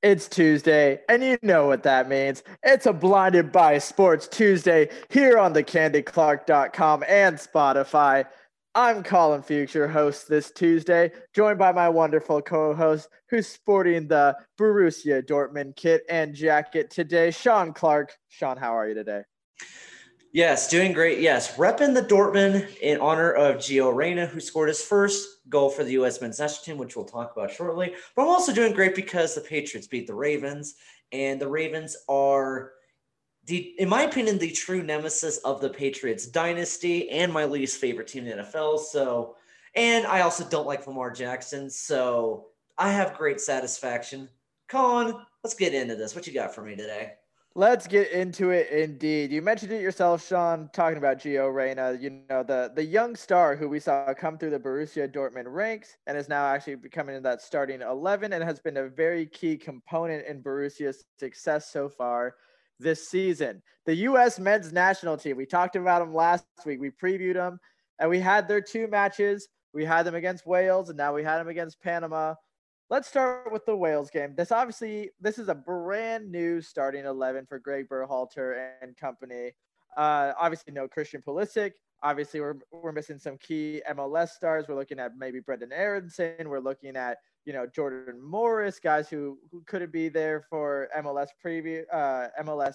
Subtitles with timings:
[0.00, 2.44] It's Tuesday, and you know what that means.
[2.62, 8.24] It's a Blinded by Sports Tuesday here on the CandyClark.com and Spotify.
[8.76, 15.20] I'm Colin Fuchs, host this Tuesday, joined by my wonderful co-host who's sporting the Borussia
[15.20, 18.12] Dortmund kit and jacket today, Sean Clark.
[18.28, 19.22] Sean, how are you today?
[20.32, 21.20] Yes, doing great.
[21.20, 25.84] Yes, repping the Dortmund in honor of Gio Reyna, who scored his first goal for
[25.84, 26.20] the U.S.
[26.20, 27.94] men's national team, which we'll talk about shortly.
[28.14, 30.74] But I'm also doing great because the Patriots beat the Ravens,
[31.12, 32.72] and the Ravens are
[33.46, 38.08] the, in my opinion, the true nemesis of the Patriots dynasty and my least favorite
[38.08, 38.80] team in the NFL.
[38.80, 39.36] So,
[39.74, 44.28] and I also don't like Lamar Jackson, so I have great satisfaction.
[44.68, 46.14] Colin, let's get into this.
[46.14, 47.14] What you got for me today?
[47.58, 49.32] Let's get into it indeed.
[49.32, 53.56] You mentioned it yourself, Sean, talking about Gio Reyna, you know, the, the young star
[53.56, 57.22] who we saw come through the Borussia Dortmund ranks and is now actually becoming in
[57.24, 62.36] that starting 11 and has been a very key component in Borussia's success so far
[62.78, 63.60] this season.
[63.86, 64.38] The U.S.
[64.38, 66.78] men's national team, we talked about them last week.
[66.78, 67.58] We previewed them
[67.98, 69.48] and we had their two matches.
[69.74, 72.34] We had them against Wales and now we had them against Panama
[72.90, 74.34] let's start with the Wales game.
[74.36, 79.52] This obviously this is a brand new starting eleven for Greg Berhalter and company.
[79.96, 81.72] Uh, obviously, no Christian Pulisic.
[82.02, 84.66] Obviously, we're we're missing some key MLS stars.
[84.68, 86.48] We're looking at maybe Brendan Aaronson.
[86.48, 91.28] We're looking at you know Jordan Morris, guys who who couldn't be there for MLS
[91.44, 92.74] preview uh, MLS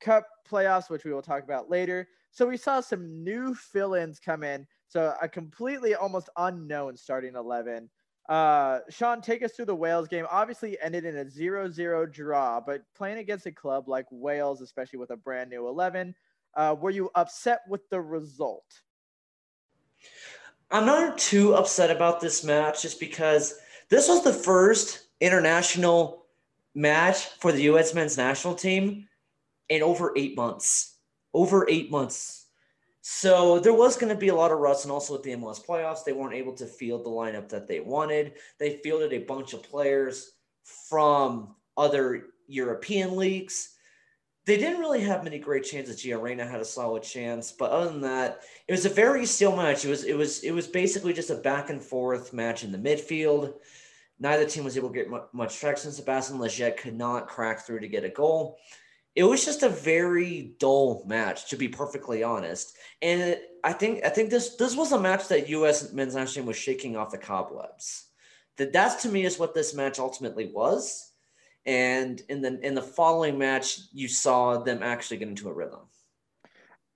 [0.00, 2.08] Cup playoffs, which we will talk about later.
[2.30, 4.66] So we saw some new fill-ins come in.
[4.88, 7.90] So a completely almost unknown starting eleven.
[8.32, 10.24] Uh, Sean, take us through the Wales game.
[10.30, 15.10] Obviously, ended in a 0-0 draw, but playing against a club like Wales, especially with
[15.10, 16.14] a brand new 11,
[16.54, 18.64] uh, were you upset with the result?
[20.70, 23.58] I'm not too upset about this match, just because
[23.90, 26.24] this was the first international
[26.74, 27.92] match for the U.S.
[27.92, 29.08] men's national team
[29.68, 30.94] in over eight months.
[31.34, 32.41] Over eight months
[33.04, 35.64] so there was going to be a lot of rust, and also with the MLS
[35.64, 38.34] playoffs, they weren't able to field the lineup that they wanted.
[38.60, 40.30] They fielded a bunch of players
[40.88, 43.74] from other European leagues.
[44.46, 46.00] They didn't really have many great chances.
[46.00, 49.56] Gio Reyna had a solid chance, but other than that, it was a very still
[49.56, 49.84] match.
[49.84, 52.78] It was it was it was basically just a back and forth match in the
[52.78, 53.54] midfield.
[54.20, 55.90] Neither team was able to get much traction.
[55.90, 58.58] Sebastian Lletget could not crack through to get a goal
[59.14, 62.76] it was just a very dull match to be perfectly honest.
[63.00, 66.46] And i think i think this this was a match that us men's national team
[66.46, 68.06] was shaking off the cobwebs.
[68.56, 71.10] That that's to me is what this match ultimately was.
[71.64, 75.80] And in the in the following match you saw them actually get into a rhythm.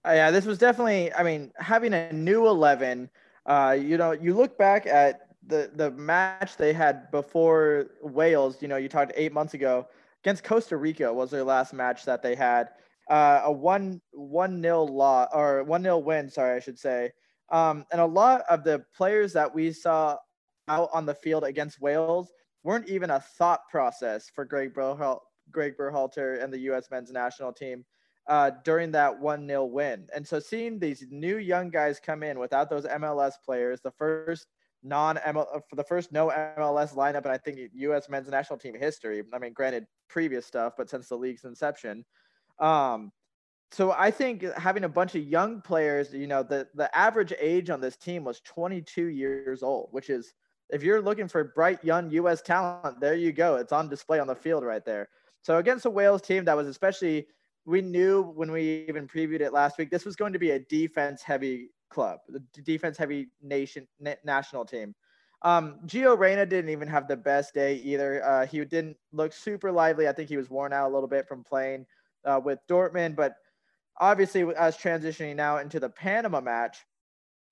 [0.06, 3.10] Uh, yeah this was definitely i mean having a new 11
[3.46, 8.68] uh, you know you look back at the the match they had before wales you
[8.68, 9.86] know you talked eight months ago
[10.26, 12.70] against Costa Rica was their last match that they had.
[13.08, 17.12] Uh, a one one nil law or one nil win, sorry, I should say.
[17.52, 20.16] Um, and a lot of the players that we saw
[20.66, 22.32] out on the field against Wales
[22.64, 25.22] weren't even a thought process for Greg Berhal-
[25.52, 26.88] Greg Berhalter and the U.S.
[26.90, 27.84] men's national team
[28.26, 30.08] uh, during that one nil win.
[30.12, 34.48] And so seeing these new young guys come in without those MLS players, the first
[34.82, 38.08] non ML uh, for the first no MLS lineup, and I think U.S.
[38.08, 39.22] men's national team history.
[39.32, 42.04] I mean, granted, previous stuff, but since the league's inception.
[42.58, 43.12] Um,
[43.72, 47.70] so I think having a bunch of young players, you know, the the average age
[47.70, 50.32] on this team was 22 years old, which is
[50.70, 52.42] if you're looking for bright young U.S.
[52.42, 53.56] talent, there you go.
[53.56, 55.08] It's on display on the field right there.
[55.42, 57.26] So against a Wales team that was especially,
[57.64, 60.58] we knew when we even previewed it last week, this was going to be a
[60.58, 63.86] defense heavy club, the defense heavy nation
[64.24, 64.94] national team.
[65.42, 68.24] Um, Gio Reyna didn't even have the best day either.
[68.24, 70.08] Uh, he didn't look super lively.
[70.08, 71.86] I think he was worn out a little bit from playing
[72.24, 73.36] uh, with Dortmund, but
[73.98, 76.78] obviously as transitioning now into the Panama match,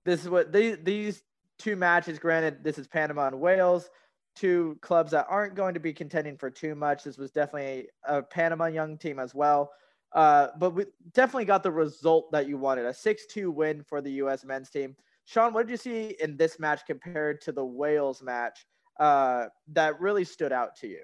[0.03, 1.23] this is what these these
[1.57, 2.19] two matches.
[2.19, 3.89] Granted, this is Panama and Wales,
[4.35, 7.03] two clubs that aren't going to be contending for too much.
[7.03, 9.71] This was definitely a Panama young team as well.
[10.15, 14.01] Uh, but we definitely got the result that you wanted a 6 2 win for
[14.01, 14.45] the U.S.
[14.45, 14.95] men's team.
[15.25, 18.65] Sean, what did you see in this match compared to the Wales match
[18.97, 21.03] uh, that really stood out to you?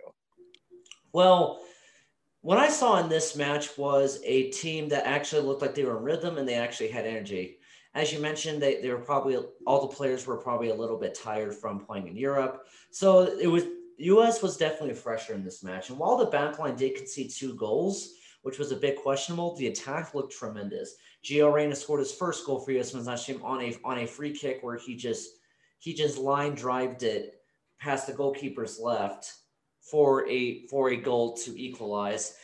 [1.11, 1.59] Well,
[2.39, 5.97] what I saw in this match was a team that actually looked like they were
[5.97, 7.57] in rhythm and they actually had energy.
[7.93, 9.37] As you mentioned, they, they were probably
[9.67, 12.67] all the players were probably a little bit tired from playing in Europe.
[12.91, 13.65] So it was
[13.97, 15.89] US was definitely fresher in this match.
[15.89, 19.55] And while the backline did concede two goals, which was a bit questionable.
[19.55, 20.95] The attack looked tremendous.
[21.23, 22.93] Gio Reyna scored his first goal for U.S.
[22.93, 25.29] men's national team on a on a free kick where he just
[25.79, 27.41] he just line drived it
[27.79, 29.33] past the goalkeeper's left
[29.81, 32.35] for a for a goal to equalize.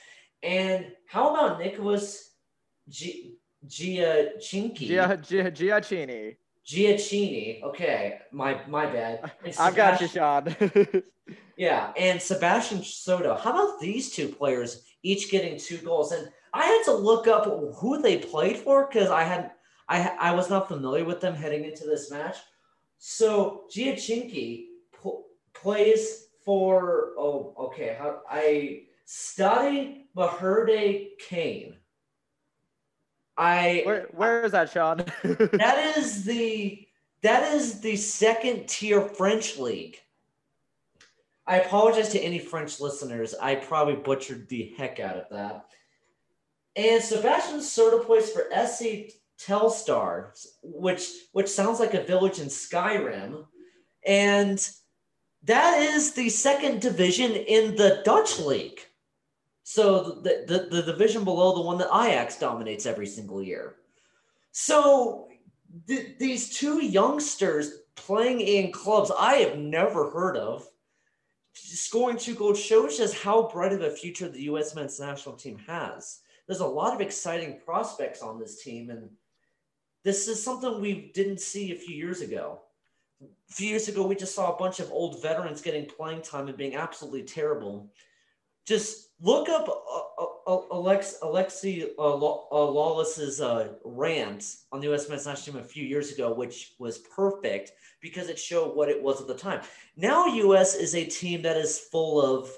[0.44, 2.32] And how about Nicholas
[2.90, 3.36] G-
[3.66, 4.88] Giachinki?
[4.88, 6.38] Gia, Gia, Gioacchini.
[6.68, 7.64] Gioacchini.
[7.64, 9.32] Okay, my my bad.
[9.60, 10.56] I've got you, Sean.
[11.58, 13.36] yeah, and Sebastian Soto.
[13.36, 16.12] How about these two players each getting two goals?
[16.12, 19.52] And I had to look up who they played for because I had
[19.88, 22.36] I I was not familiar with them heading into this match.
[22.98, 24.66] So Giachinki
[25.02, 25.22] p-
[25.54, 31.77] plays for oh okay how I study Malherbe Caen.
[33.38, 34.98] I where, where is that, Sean?
[35.24, 36.88] that is the
[37.22, 39.98] that is the second tier French league.
[41.46, 43.34] I apologize to any French listeners.
[43.42, 45.68] I probably butchered the heck out of that.
[46.76, 50.32] And Sebastian Soto plays for SC Telstar,
[50.62, 53.46] which which sounds like a village in Skyrim,
[54.06, 54.70] and
[55.44, 58.82] that is the second division in the Dutch league.
[59.70, 63.76] So the, the, the division below the one that Ajax dominates every single year.
[64.54, 65.28] So
[65.90, 70.66] th- these two youngsters playing in clubs I have never heard of,
[71.52, 74.74] scoring two goals shows just how bright of a future the U.S.
[74.74, 76.20] men's national team has.
[76.48, 79.10] There's a lot of exciting prospects on this team, and
[80.06, 82.62] this is something we didn't see a few years ago.
[83.22, 86.48] A few years ago, we just saw a bunch of old veterans getting playing time
[86.48, 87.92] and being absolutely terrible.
[88.66, 95.10] Just look up uh, uh, Alex Alexi uh, Lalas's uh, rant on the U.S.
[95.10, 97.72] men's national team a few years ago, which was perfect
[98.02, 99.62] because it showed what it was at the time.
[99.96, 100.76] Now, U.S.
[100.76, 102.52] is a team that is full of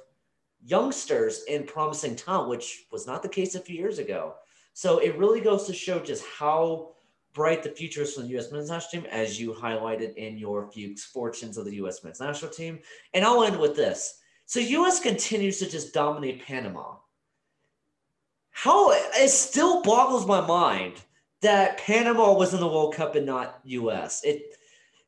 [0.64, 4.36] youngsters and promising talent, which was not the case a few years ago.
[4.74, 6.92] So it really goes to show just how
[7.34, 8.52] bright the future is for the U.S.
[8.52, 12.04] men's national team, as you highlighted in your Fuchs fortunes of the U.S.
[12.04, 12.80] men's national team.
[13.14, 14.19] And I'll end with this
[14.50, 15.00] so U.S.
[15.00, 16.96] continues to just dominate Panama.
[18.50, 20.96] How it still boggles my mind
[21.42, 24.24] that Panama was in the World Cup and not U.S.
[24.24, 24.56] It,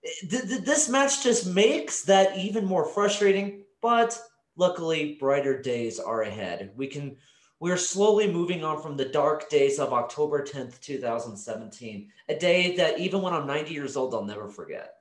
[0.04, 3.64] it th- th- this match just makes that even more frustrating.
[3.82, 4.16] But
[4.58, 6.70] luckily, brighter days are ahead.
[6.76, 7.18] We can
[7.60, 13.00] we're slowly moving on from the dark days of October 10th, 2017, a day that
[13.00, 15.01] even when I'm 90 years old, I'll never forget.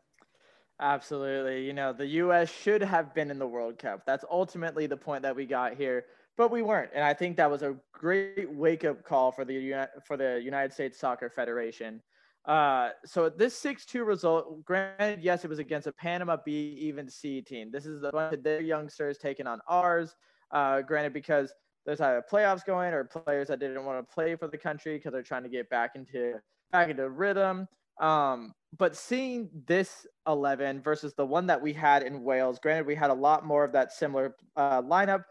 [0.81, 1.67] Absolutely.
[1.67, 2.51] You know, the U.S.
[2.51, 4.03] should have been in the World Cup.
[4.07, 6.07] That's ultimately the point that we got here,
[6.39, 6.91] but we weren't.
[6.95, 10.73] And I think that was a great wake up call for the for the United
[10.73, 12.01] States Soccer Federation.
[12.47, 17.43] Uh, so this 6-2 result, granted, yes, it was against a Panama B even C
[17.43, 17.71] team.
[17.71, 20.17] This is a bunch of their youngsters taking on ours.
[20.51, 21.53] Uh, granted, because
[21.85, 25.13] there's either playoffs going or players that didn't want to play for the country because
[25.13, 26.41] they're trying to get back into
[26.73, 27.69] back into rhythm.
[28.01, 32.95] Um, but seeing this 11 versus the one that we had in Wales, granted, we
[32.95, 35.25] had a lot more of that similar uh, lineup.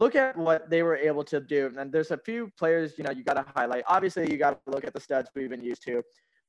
[0.00, 1.72] Look at what they were able to do.
[1.76, 3.84] And there's a few players, you know, you got to highlight.
[3.86, 6.02] Obviously, you got to look at the studs we've been used to.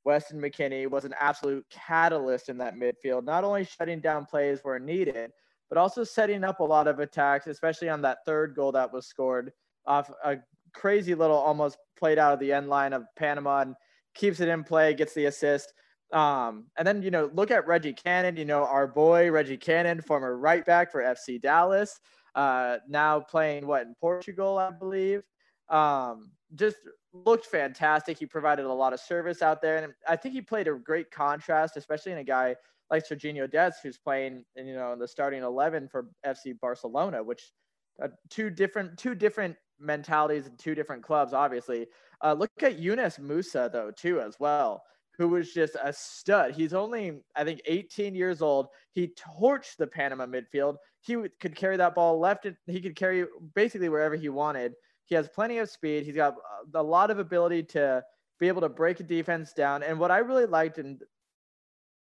[0.04, 4.80] Weston McKennie was an absolute catalyst in that midfield, not only shutting down plays where
[4.80, 5.32] needed,
[5.70, 9.06] but also setting up a lot of attacks, especially on that third goal that was
[9.06, 9.52] scored
[9.86, 10.38] off a
[10.74, 13.62] crazy little almost played out of the end line of Panama.
[13.62, 13.76] And
[14.14, 15.74] keeps it in play, gets the assist.
[16.12, 20.02] Um, and then, you know, look at Reggie Cannon, you know, our boy Reggie Cannon,
[20.02, 22.00] former right back for FC Dallas,
[22.36, 25.24] uh, now playing what in Portugal, I believe.
[25.70, 26.78] Um, just
[27.14, 28.18] looked fantastic.
[28.18, 29.78] He provided a lot of service out there.
[29.78, 32.56] And I think he played a great contrast, especially in a guy
[32.90, 37.52] like Sergiño Dest, who's playing, you know, in the starting 11 for FC Barcelona, which
[38.04, 41.88] uh, two different, two different mentalities in two different clubs, obviously.
[42.24, 44.84] Uh, look at Yunus Musah, though, too, as well,
[45.18, 46.54] who was just a stud.
[46.54, 48.68] He's only, I think, 18 years old.
[48.94, 50.76] He torched the Panama midfield.
[51.02, 54.74] He could carry that ball left, he could carry basically wherever he wanted.
[55.06, 56.06] He has plenty of speed.
[56.06, 56.36] He's got
[56.74, 58.04] a lot of ability to
[58.40, 59.84] be able to break a defense down.
[59.84, 61.00] And what I really liked in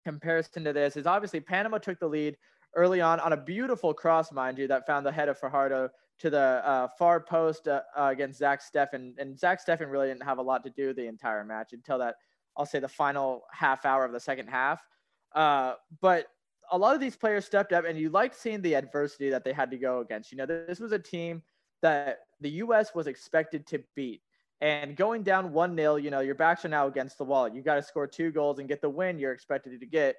[0.06, 2.38] comparison to this is obviously Panama took the lead
[2.76, 6.30] early on on a beautiful cross, mind you, that found the head of Fajardo to
[6.30, 9.14] the uh, far post uh, uh, against Zach Steffen.
[9.18, 12.16] And Zach Steffen really didn't have a lot to do the entire match until that,
[12.58, 14.82] I'll say, the final half hour of the second half.
[15.34, 16.28] Uh, but
[16.72, 19.54] a lot of these players stepped up, and you liked seeing the adversity that they
[19.54, 20.32] had to go against.
[20.32, 21.42] You know, this was a team
[21.82, 22.94] that the U.S.
[22.94, 24.22] was expected to beat.
[24.62, 27.48] And going down 1 0, you know, your backs are now against the wall.
[27.48, 30.18] You got to score two goals and get the win you're expected to get.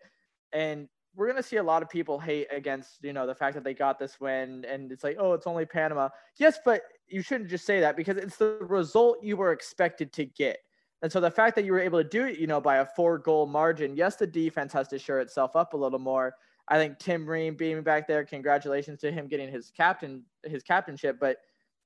[0.52, 3.54] And we're going to see a lot of people hate against you know the fact
[3.54, 7.22] that they got this win and it's like oh it's only panama yes but you
[7.22, 10.58] shouldn't just say that because it's the result you were expected to get
[11.02, 12.86] and so the fact that you were able to do it you know by a
[12.96, 16.34] four goal margin yes the defense has to shore itself up a little more
[16.70, 21.18] I think Tim Ream being back there, congratulations to him getting his captain his captainship,
[21.20, 21.38] but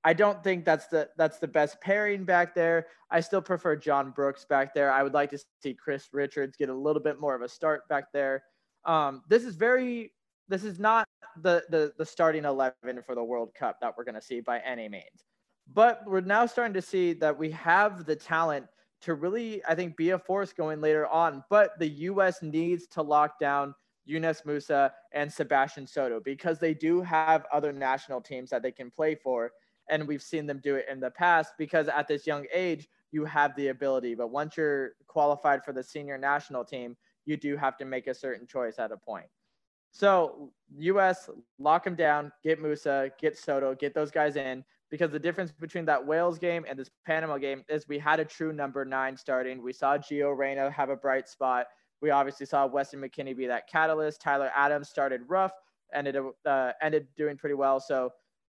[0.04, 2.88] I don't think that's the that's the best pairing back there.
[3.11, 4.93] I still prefer John Brooks back there.
[4.93, 7.88] I would like to see Chris Richards get a little bit more of a start
[7.88, 8.45] back there.
[8.86, 10.12] Um, this is very
[10.48, 11.06] this is not
[11.42, 14.58] the, the the starting 11 for the World Cup that we're going to see by
[14.60, 15.24] any means.
[15.72, 18.66] But we're now starting to see that we have the talent
[19.02, 21.42] to really, I think, be a force going later on.
[21.48, 22.42] But the U.S.
[22.42, 23.74] needs to lock down
[24.04, 28.90] Yunus Musah and Sebastian Soto because they do have other national teams that they can
[28.90, 29.50] play for
[29.90, 33.24] and we've seen them do it in the past because at this young age you
[33.24, 36.96] have the ability but once you're qualified for the senior national team
[37.26, 39.26] you do have to make a certain choice at a point.
[39.93, 45.19] So us lock them down get Musah, get soto get those guys in because the
[45.19, 48.85] difference between that wales game and this panama game is we had a true number
[48.85, 49.62] nine starting.
[49.62, 51.66] We saw gio reyna have a bright spot.
[52.00, 54.21] We obviously saw weston mckennie be that catalyst.
[54.21, 55.52] Tyler adams started rough
[55.95, 57.78] ended uh, ended doing pretty well.
[57.81, 58.12] So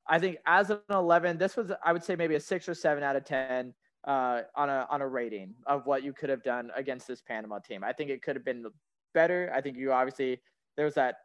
[0.09, 3.03] I think as an 11, this was I would say maybe a six or seven
[3.05, 3.75] out of 10
[4.07, 7.59] uh, on a on a rating of what you could have done against this Panama
[7.59, 7.83] team.
[7.85, 8.67] I think it could have been
[9.15, 9.51] better.
[9.55, 10.41] I think you obviously
[10.77, 11.17] there was that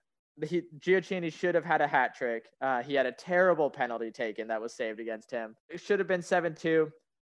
[0.48, 2.48] he, Gioacchini should have had a hat trick.
[2.60, 5.56] Uh, he had a terrible penalty taken that was saved against him.
[5.70, 6.92] It should have been seven two.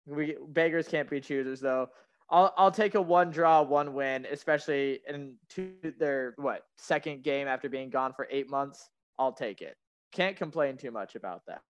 [0.05, 1.89] We beggars can't be choosers though.
[2.29, 7.47] I'll I'll take a one draw, one win, especially in two, their what second game
[7.47, 8.89] after being gone for eight months.
[9.19, 9.77] I'll take it.
[10.11, 11.61] Can't complain too much about that.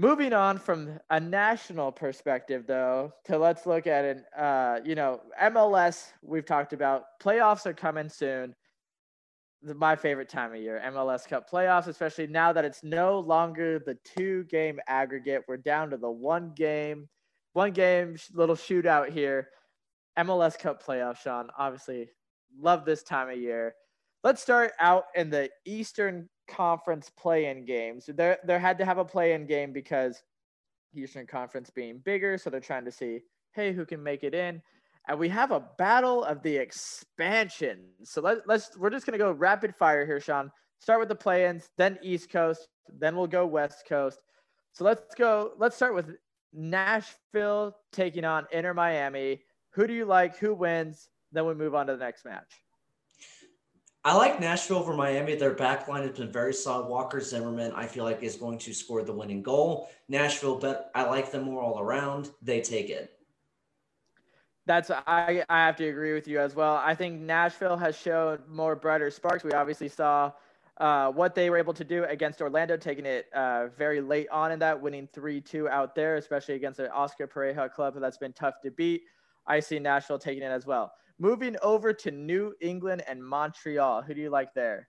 [0.00, 5.20] Moving on from a national perspective, though, to let's look at an, Uh, you know,
[5.38, 6.14] MLS.
[6.22, 8.56] We've talked about playoffs are coming soon.
[9.62, 13.98] My favorite time of year, MLS Cup playoffs, especially now that it's no longer the
[14.16, 15.42] two-game aggregate.
[15.46, 17.06] We're down to the one game,
[17.52, 19.50] one game little shootout here.
[20.16, 21.50] MLS Cup playoffs, Sean.
[21.58, 22.08] Obviously,
[22.58, 23.74] love this time of year.
[24.22, 28.10] Let's start out in the Eastern conference play-in games.
[28.14, 30.22] There, there had to have a play-in game because
[30.94, 33.20] Eastern Conference being bigger, so they're trying to see,
[33.52, 34.60] hey, who can make it in.
[35.08, 37.84] And we have a battle of the expansion.
[38.02, 40.50] So let, let's we're just gonna go rapid fire here, Sean.
[40.78, 44.18] Start with the play-ins, then East Coast, then we'll go West Coast.
[44.72, 45.52] So let's go.
[45.58, 46.16] Let's start with
[46.52, 49.42] Nashville taking on Inter Miami.
[49.70, 50.36] Who do you like?
[50.36, 51.08] Who wins?
[51.32, 52.62] Then we move on to the next match.
[54.02, 55.34] I like Nashville over Miami.
[55.34, 56.88] Their back line has been very solid.
[56.88, 59.90] Walker Zimmerman, I feel like, is going to score the winning goal.
[60.08, 62.30] Nashville, but I like them more all around.
[62.40, 63.12] They take it.
[64.64, 66.76] That's I, I have to agree with you as well.
[66.76, 69.44] I think Nashville has shown more brighter sparks.
[69.44, 70.32] We obviously saw
[70.78, 74.50] uh, what they were able to do against Orlando, taking it uh, very late on
[74.52, 78.32] in that, winning 3 2 out there, especially against an Oscar Pareja club that's been
[78.32, 79.02] tough to beat.
[79.46, 80.92] I see Nashville taking it as well.
[81.20, 84.00] Moving over to New England and Montreal.
[84.00, 84.88] Who do you like there?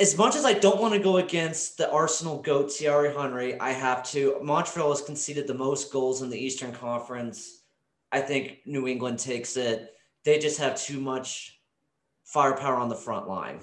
[0.00, 3.72] As much as I don't want to go against the Arsenal GOAT, Thierry Henry, I
[3.72, 4.40] have to.
[4.42, 7.64] Montreal has conceded the most goals in the Eastern Conference.
[8.10, 9.92] I think New England takes it.
[10.24, 11.60] They just have too much
[12.24, 13.60] firepower on the front line.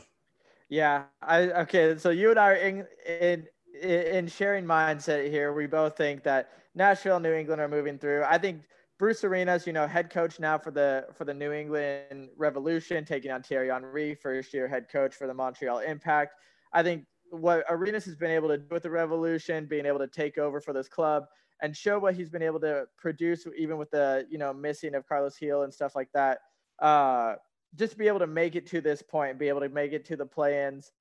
[0.70, 1.06] Yeah.
[1.20, 1.98] I okay.
[1.98, 3.48] So you and I are in in
[3.82, 5.52] in sharing mindset here.
[5.52, 8.24] We both think that Nashville and New England are moving through.
[8.24, 8.62] I think
[9.00, 13.32] Bruce Arenas, you know, head coach now for the for the New England Revolution, taking
[13.32, 16.34] on Thierry Henry, first year head coach for the Montreal Impact.
[16.74, 20.08] I think what Arenas has been able to do with the Revolution, being able to
[20.08, 21.26] take over for this club
[21.62, 25.08] and show what he's been able to produce, even with the you know missing of
[25.08, 26.40] Carlos Gil and stuff like that.
[26.80, 27.36] Uh,
[27.76, 30.16] just be able to make it to this point, be able to make it to
[30.16, 30.92] the play-ins.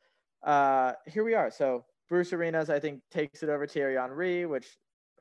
[0.43, 1.51] Uh, here we are.
[1.51, 4.67] So Bruce Arenas, I think, takes it over Thierry Henry, which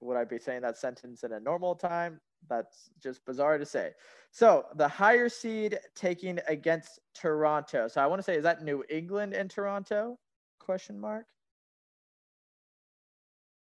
[0.02, 2.20] would I be saying that sentence in a normal time?
[2.50, 3.92] That's just bizarre to say.
[4.32, 7.88] So the higher seed taking against Toronto.
[7.88, 10.18] So I want to say, is that New England and Toronto?
[10.60, 11.26] Question mark.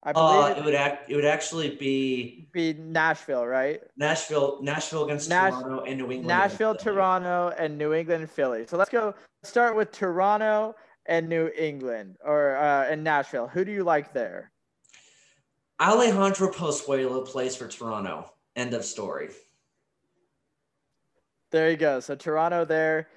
[0.03, 1.11] I believe uh, it, would act.
[1.11, 3.83] It would actually be be Nashville, right?
[3.99, 6.27] Nashville, Nashville against Nash, Toronto and New England.
[6.27, 8.67] Nashville, Toronto, and New England, and Philly.
[8.67, 9.15] So let's go.
[9.43, 10.75] Start with Toronto
[11.05, 13.47] and New England, or uh, and Nashville.
[13.49, 14.51] Who do you like there?
[15.81, 18.31] Alejandro Pozuelo plays for Toronto.
[18.57, 19.29] End of story.
[21.51, 22.01] There you go.
[22.01, 23.09] So Toronto there.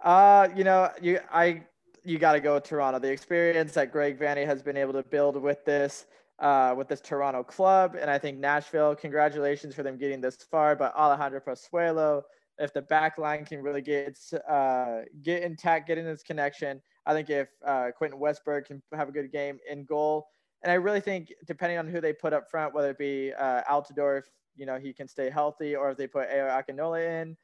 [0.00, 1.64] Uh, you know, you I
[2.04, 2.98] you got to go with Toronto.
[2.98, 6.06] The experience that Greg Vanney has been able to build with this
[6.38, 8.94] uh, with this Toronto club, and I think Nashville.
[8.94, 10.74] Congratulations for them getting this far.
[10.74, 12.22] But Alejandro Pozuelo,
[12.58, 17.14] if the back line can really get uh, get intact, get in this connection, I
[17.14, 20.26] think if uh, Quentin Westberg can have a good game in goal,
[20.62, 23.62] and I really think depending on who they put up front, whether it be uh,
[23.70, 24.22] Altidore,
[24.56, 27.36] you know, he can stay healthy, or if they put Ayo Akinola in,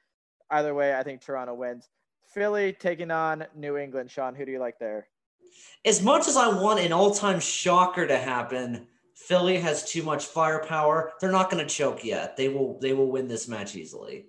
[0.50, 1.88] either way, I think Toronto wins.
[2.32, 4.10] Philly taking on New England.
[4.10, 5.08] Sean, who do you like there?
[5.84, 11.12] As much as I want an all-time shocker to happen, Philly has too much firepower.
[11.20, 12.36] They're not going to choke yet.
[12.36, 12.78] They will.
[12.80, 14.26] They will win this match easily.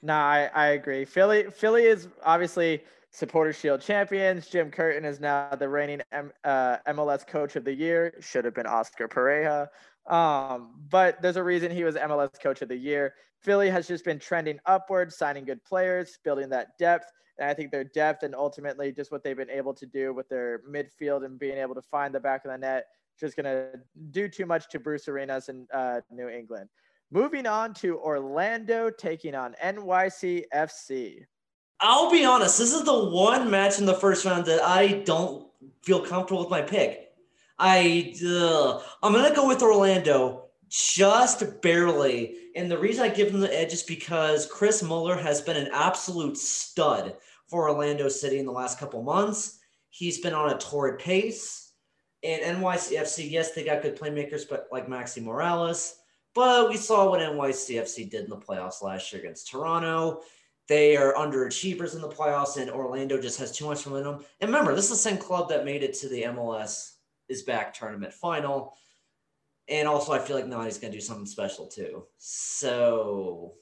[0.00, 1.04] No, I, I agree.
[1.04, 4.46] Philly Philly is obviously Supporter Shield champions.
[4.48, 8.14] Jim Curtin is now the reigning M, uh, MLS Coach of the Year.
[8.20, 9.68] Should have been Oscar Pareja.
[10.08, 13.14] Um, but there's a reason he was MLS Coach of the Year.
[13.40, 17.06] Philly has just been trending upward, signing good players, building that depth.
[17.38, 20.28] And I think their depth and ultimately just what they've been able to do with
[20.28, 22.84] their midfield and being able to find the back of the net
[23.18, 23.80] just going to
[24.10, 26.68] do too much to Bruce Arenas in uh, New England.
[27.10, 31.24] Moving on to Orlando taking on NYCFC.
[31.80, 35.48] I'll be honest, this is the one match in the first round that I don't
[35.82, 37.11] feel comfortable with my pick.
[37.64, 43.40] I uh, I'm gonna go with Orlando just barely, and the reason I give them
[43.40, 47.14] the edge is because Chris Mueller has been an absolute stud
[47.46, 49.60] for Orlando City in the last couple months.
[49.90, 51.70] He's been on a torrid pace.
[52.24, 55.96] And NYCFC, yes, they got good playmakers, but like Maxi Morales.
[56.34, 60.22] But we saw what NYCFC did in the playoffs last year against Toronto.
[60.68, 64.24] They are underachievers in the playoffs, and Orlando just has too much momentum.
[64.40, 66.91] And remember, this is the same club that made it to the MLS
[67.32, 68.74] is back tournament final.
[69.68, 72.04] And also, I feel like Nani's going to do something special too.
[72.18, 73.54] So,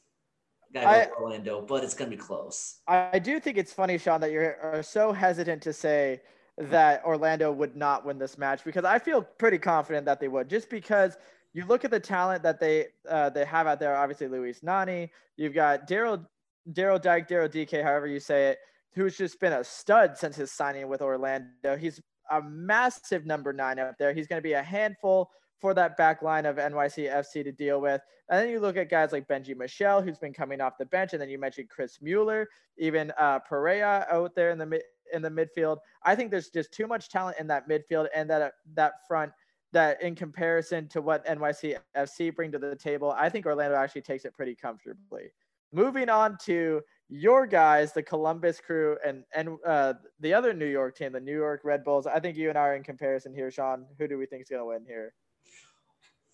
[0.73, 2.81] gotta go Orlando, but it's going to be close.
[2.89, 6.21] I do think it's funny, Sean, that you're so hesitant to say
[6.59, 10.49] that Orlando would not win this match because I feel pretty confident that they would,
[10.49, 11.17] just because
[11.53, 13.97] you look at the talent that they uh, they have out there.
[13.97, 15.11] Obviously, Luis Nani.
[15.37, 16.25] You've got Daryl
[16.73, 18.59] Daryl Dike, Daryl DK, however you say it,
[18.95, 21.77] who's just been a stud since his signing with Orlando.
[21.77, 22.01] He's
[22.31, 24.13] a massive number nine up there.
[24.13, 28.01] He's going to be a handful for that back line of NYCFC to deal with.
[28.29, 31.13] And then you look at guys like Benji Michel, who's been coming off the bench,
[31.13, 34.81] and then you mentioned Chris Mueller, even uh, Perea out there in the
[35.13, 35.79] in the midfield.
[36.05, 39.33] I think there's just too much talent in that midfield and that uh, that front
[39.73, 44.25] that in comparison to what NYCFC bring to the table, I think Orlando actually takes
[44.25, 45.31] it pretty comfortably.
[45.73, 50.97] Moving on to your guys, the Columbus Crew, and and uh, the other New York
[50.97, 52.07] team, the New York Red Bulls.
[52.07, 53.87] I think you and I are in comparison here, Sean.
[53.99, 55.13] Who do we think is going to win here?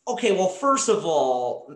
[0.08, 1.74] Okay, well, first of all,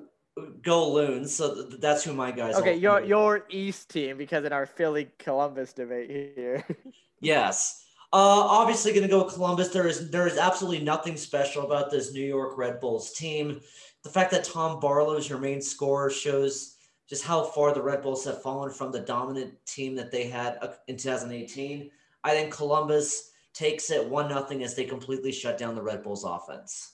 [0.62, 1.35] go Loons.
[1.35, 2.55] So that's who my guys.
[2.57, 6.64] Okay, your your East team because in our Philly Columbus debate here.
[7.20, 7.85] yes.
[8.12, 9.68] Uh, obviously, going to go Columbus.
[9.68, 13.61] There is there is absolutely nothing special about this New York Red Bulls team.
[14.03, 16.77] The fact that Tom Barlow is your main scorer shows
[17.11, 20.59] just how far the Red Bulls have fallen from the dominant team that they had
[20.62, 21.90] uh, in 2018.
[22.23, 26.25] I think Columbus takes it one nothing as they completely shut down the Red Bulls
[26.25, 26.92] offense.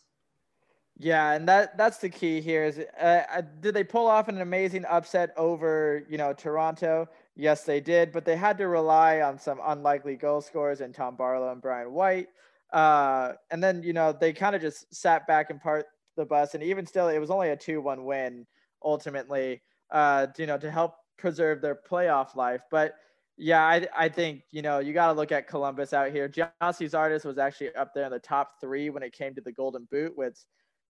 [0.98, 2.64] Yeah, and that that's the key here.
[2.64, 7.06] Is uh, uh, did they pull off an amazing upset over you know Toronto?
[7.36, 11.14] Yes, they did, but they had to rely on some unlikely goal scorers in Tom
[11.14, 12.28] Barlow and Brian White.
[12.72, 15.84] Uh, and then you know they kind of just sat back and part
[16.16, 18.46] the bus, and even still, it was only a two-one win
[18.82, 19.60] ultimately.
[19.90, 22.94] Uh, you know, to help preserve their playoff life, but.
[23.38, 26.26] Yeah, I, I think, you know, you got to look at Columbus out here.
[26.26, 29.52] Gyasi Zardes was actually up there in the top three when it came to the
[29.52, 30.42] Golden Boot, with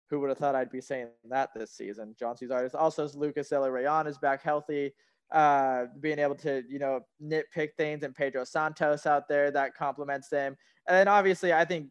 [0.09, 2.15] who would have thought I'd be saying that this season?
[2.17, 2.77] John artist.
[2.77, 4.93] Also, Lucas Zelarayan is back healthy,
[5.33, 10.29] uh, being able to, you know, nitpick things, and Pedro Santos out there that complements
[10.29, 10.57] them.
[10.87, 11.91] And then obviously, I think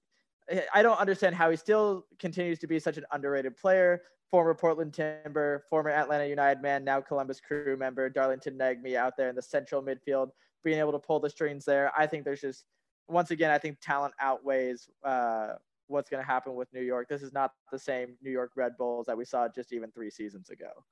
[0.74, 4.04] I don't understand how he still continues to be such an underrated player.
[4.36, 9.30] Former Portland Timber, former Atlanta United man, now Columbus Crew member, Darlington Nagbe out there
[9.30, 11.90] in the central midfield, being able to pull the strings there.
[11.98, 12.66] I think there's just,
[13.08, 15.54] once again, I think talent outweighs uh,
[15.88, 17.08] what's going to happen with New York.
[17.08, 20.10] This is not the same New York Red Bulls that we saw just even three
[20.10, 20.84] seasons ago.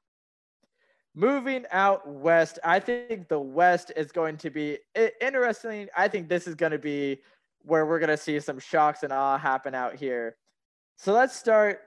[1.13, 4.77] Moving out west, I think the West is going to be
[5.19, 5.89] interesting.
[5.97, 7.19] I think this is going to be
[7.60, 10.38] where we're going to see some shocks and awe happen out here.
[10.95, 11.82] So let's start.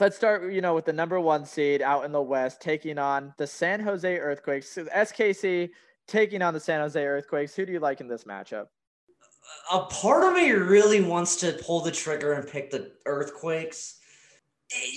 [0.00, 3.32] Let's start, you know, with the number one seed out in the West, taking on
[3.38, 4.76] the San Jose Earthquakes.
[4.76, 5.70] SKC
[6.08, 7.54] taking on the San Jose Earthquakes.
[7.54, 8.66] Who do you like in this matchup?
[9.72, 13.98] a part of me really wants to pull the trigger and pick the earthquakes.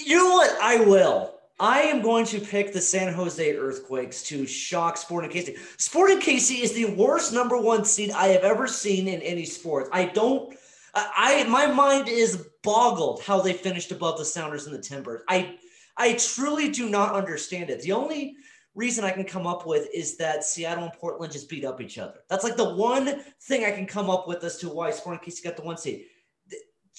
[0.05, 0.57] You know what?
[0.61, 1.35] I will.
[1.59, 5.57] I am going to pick the San Jose Earthquakes to shock Sporting KC.
[5.77, 9.89] Sporting KC is the worst number one seed I have ever seen in any sport.
[9.91, 10.55] I don't.
[10.93, 15.21] I my mind is boggled how they finished above the Sounders and the Timbers.
[15.27, 15.57] I
[15.97, 17.81] I truly do not understand it.
[17.81, 18.35] The only
[18.75, 21.97] reason I can come up with is that Seattle and Portland just beat up each
[21.97, 22.19] other.
[22.29, 25.43] That's like the one thing I can come up with as to why Sporting KC
[25.43, 26.05] got the one seed.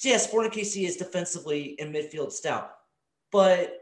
[0.03, 2.71] Yeah, Sporting KC is defensively and midfield stout,
[3.31, 3.79] but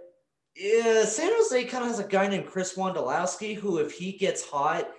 [0.56, 4.44] yeah, San Jose kind of has a guy named Chris Wondolowski who, if he gets
[4.44, 4.90] hot,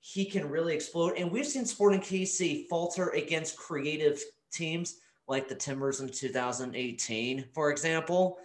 [0.00, 1.14] he can really explode.
[1.16, 7.70] And we've seen Sporting KC falter against creative teams like the Timbers in 2018, for
[7.70, 8.38] example.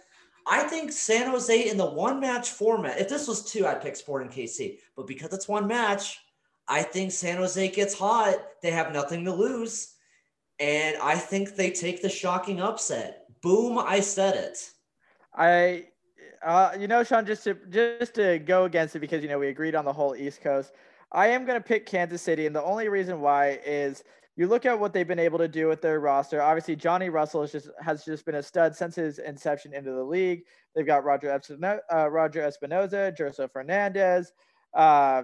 [0.46, 3.96] I think San Jose in the one match format, if this was two, I'd pick
[3.96, 4.78] Sporting KC.
[4.94, 6.18] But because it's one match,
[6.68, 8.36] I think San Jose gets hot.
[8.62, 9.94] They have nothing to lose.
[10.60, 13.26] And I think they take the shocking upset.
[13.40, 14.70] Boom, I said it.
[15.34, 15.86] I
[16.44, 19.48] uh, you know, Sean, just to just to go against it because you know we
[19.48, 20.72] agreed on the whole East Coast.
[21.10, 24.04] I am going to pick Kansas City, and the only reason why is
[24.36, 26.42] you look at what they've been able to do with their roster.
[26.42, 30.02] Obviously, Johnny Russell has just has just been a stud since his inception into the
[30.02, 30.42] league.
[30.74, 34.32] They've got Roger Espinoza, uh, Roger Espinoza, Joseph Fernandez,
[34.74, 35.22] uh,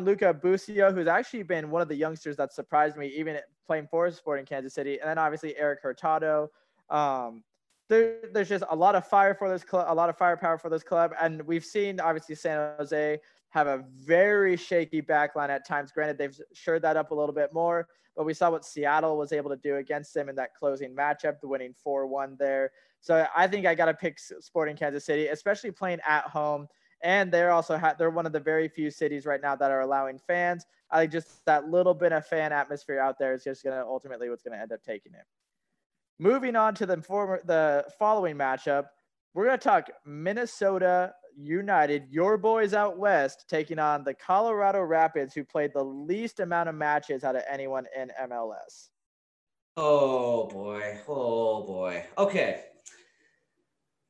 [0.00, 4.10] Luca Busio, who's actually been one of the youngsters that surprised me, even playing for
[4.10, 6.50] Sporting Kansas City, and then obviously Eric Hurtado.
[6.90, 7.44] Um,
[7.88, 10.68] there, there's just a lot of fire for this club, a lot of firepower for
[10.68, 13.18] this club, and we've seen obviously San Jose
[13.50, 15.92] have a very shaky backline at times.
[15.92, 19.32] Granted, they've shored that up a little bit more, but we saw what Seattle was
[19.32, 22.72] able to do against them in that closing matchup, the winning 4 1 there.
[23.00, 26.68] So I think I got to pick Sporting Kansas City, especially playing at home.
[27.02, 29.80] And they're also ha- they're one of the very few cities right now that are
[29.80, 30.64] allowing fans.
[30.88, 34.30] I think just that little bit of fan atmosphere out there is just to ultimately
[34.30, 35.24] what's to end up taking it.
[36.22, 38.84] Moving on to the former the following matchup,
[39.34, 45.34] we're going to talk Minnesota United, your boys out west, taking on the Colorado Rapids,
[45.34, 48.90] who played the least amount of matches out of anyone in MLS.
[49.76, 51.00] Oh boy.
[51.08, 52.06] Oh boy.
[52.16, 52.66] Okay.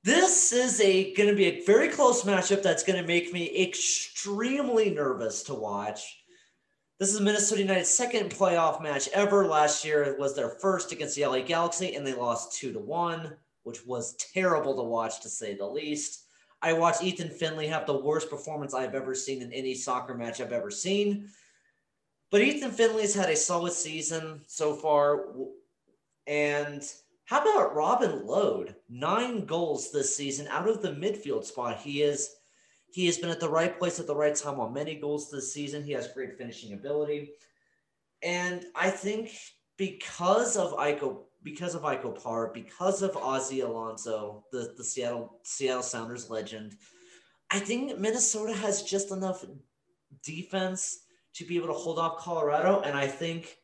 [0.05, 3.59] This is a going to be a very close matchup that's going to make me
[3.59, 6.22] extremely nervous to watch.
[7.03, 9.45] This is Minnesota United's second playoff match ever.
[9.45, 12.79] Last year it was their first against the LA Galaxy, and they lost two to
[12.79, 13.35] one,
[13.65, 16.27] which was terrible to watch to say the least.
[16.63, 20.41] I watched Ethan Finlay have the worst performance I've ever seen in any soccer match
[20.41, 21.29] I've ever seen.
[22.31, 25.25] But Ethan Finlay's had a solid season so far.
[26.29, 26.85] And
[27.25, 28.77] how about Robin Lod?
[28.89, 31.79] Nine goals this season out of the midfield spot.
[31.79, 32.37] He is
[32.93, 35.53] he has been at the right place at the right time on many goals this
[35.53, 35.83] season.
[35.83, 37.33] He has great finishing ability.
[38.23, 39.31] And I think
[39.77, 45.83] because of Iko because of Ike Opara, because of Ozzie Alonso, the, the Seattle Seattle
[45.83, 46.77] Sounders legend,
[47.51, 49.45] I think Minnesota has just enough
[50.23, 51.01] defense
[51.35, 52.81] to be able to hold off Colorado.
[52.83, 53.57] And I think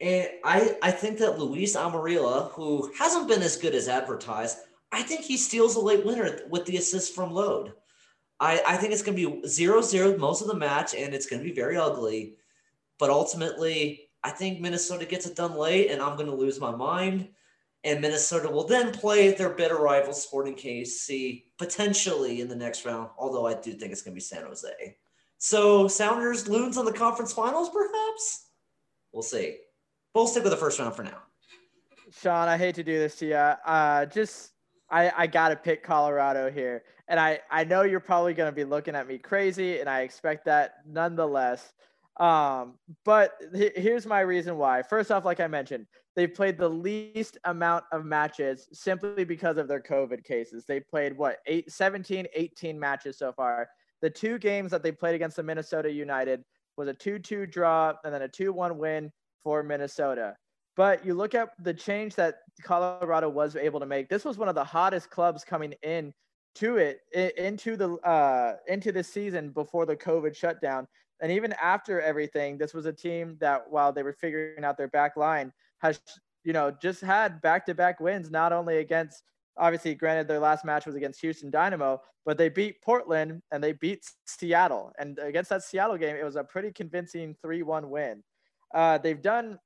[0.00, 4.58] and I, I think that Luis Amarilla, who hasn't been as good as advertised,
[4.90, 7.72] I think he steals a late winner with the assist from Lod.
[8.42, 11.26] I, I think it's going to be 0 0 most of the match, and it's
[11.26, 12.34] going to be very ugly.
[12.98, 16.74] But ultimately, I think Minnesota gets it done late, and I'm going to lose my
[16.74, 17.28] mind.
[17.84, 23.10] And Minnesota will then play their bitter rival, Sporting KC, potentially in the next round.
[23.16, 24.96] Although I do think it's going to be San Jose.
[25.38, 28.48] So Sounders loons on the conference finals, perhaps.
[29.12, 29.58] We'll see.
[30.14, 31.22] We'll stick with the first round for now.
[32.20, 33.34] Sean, I hate to do this to you.
[33.34, 34.51] Uh, just
[34.92, 36.84] I, I got to pick Colorado here.
[37.08, 40.44] And I, I know you're probably to be looking at me crazy, and I expect
[40.44, 41.72] that nonetheless.
[42.20, 42.74] Um,
[43.04, 44.82] but here's my reason why.
[44.82, 49.66] First off, like I mentioned, they played the least amount of matches simply because of
[49.66, 50.66] their COVID cases.
[50.66, 53.68] They played what, eight, 17, 18 matches so far.
[54.02, 56.44] The two games that they played against the Minnesota United
[56.76, 59.10] was a 2 2 draw and then a 2 1 win
[59.42, 60.36] for Minnesota.
[60.76, 64.08] But you look at the change that Colorado was able to make.
[64.08, 66.14] This was one of the hottest clubs coming in
[66.54, 70.86] to it into the uh, into the season before the COVID shutdown.
[71.20, 74.88] And even after everything, this was a team that, while they were figuring out their
[74.88, 76.00] back line, has
[76.44, 79.22] you know just had back-to-back wins, not only against
[79.56, 83.72] obviously, granted, their last match was against Houston Dynamo, but they beat Portland and they
[83.72, 84.92] beat Seattle.
[84.98, 88.22] And against that Seattle game, it was a pretty convincing 3-1 win.
[88.74, 89.58] Uh, they've done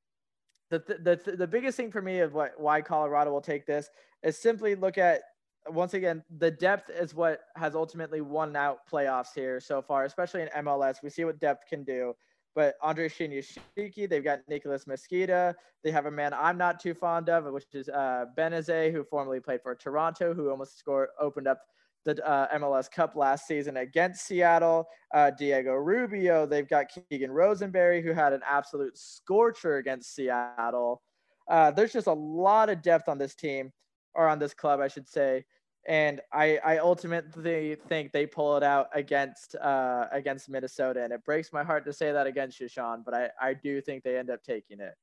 [0.70, 3.88] the, the, the, the biggest thing for me of what why Colorado will take this
[4.22, 5.22] is simply look at
[5.68, 10.42] once again, the depth is what has ultimately won out playoffs here so far, especially
[10.42, 11.02] in MLS.
[11.02, 12.14] We see what depth can do.
[12.55, 15.55] But Andre Shinyashiki, they've got Nicholas Mezquida.
[15.85, 19.40] They have a man I'm not too fond of, which is uh, Benezet, who formerly
[19.40, 21.61] played for Toronto, who almost scored, opened up
[22.07, 24.88] the uh, MLS Cup last season against Seattle.
[25.12, 26.47] Uh, Diego Rubio.
[26.47, 31.03] They've got Keegan Rosenberry, who had an absolute scorcher against Seattle.
[31.51, 33.73] Uh, there's just a lot of depth on this team,
[34.14, 35.45] or on this club, I should say
[35.87, 41.25] and I, I ultimately think they pull it out against uh, against Minnesota, and it
[41.25, 44.19] breaks my heart to say that against you, Sean, but I, I do think they
[44.19, 44.95] end up taking it.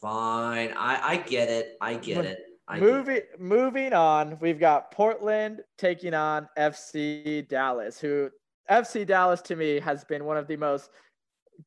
[0.00, 2.44] Fine, I, I get it, I get it.
[2.68, 8.30] I moving moving on, we've got Portland taking on FC Dallas, who
[8.70, 10.90] FC Dallas to me has been one of the most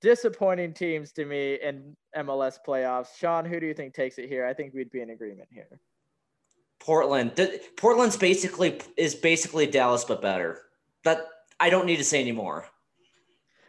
[0.02, 3.18] disappointing teams to me in MLS playoffs.
[3.18, 4.46] Sean, who do you think takes it here?
[4.46, 5.80] I think we'd be in agreement here.
[6.80, 7.34] Portland.
[7.78, 10.62] Portland's basically is basically Dallas but better.
[11.04, 11.28] That
[11.60, 12.68] I don't need to say anymore.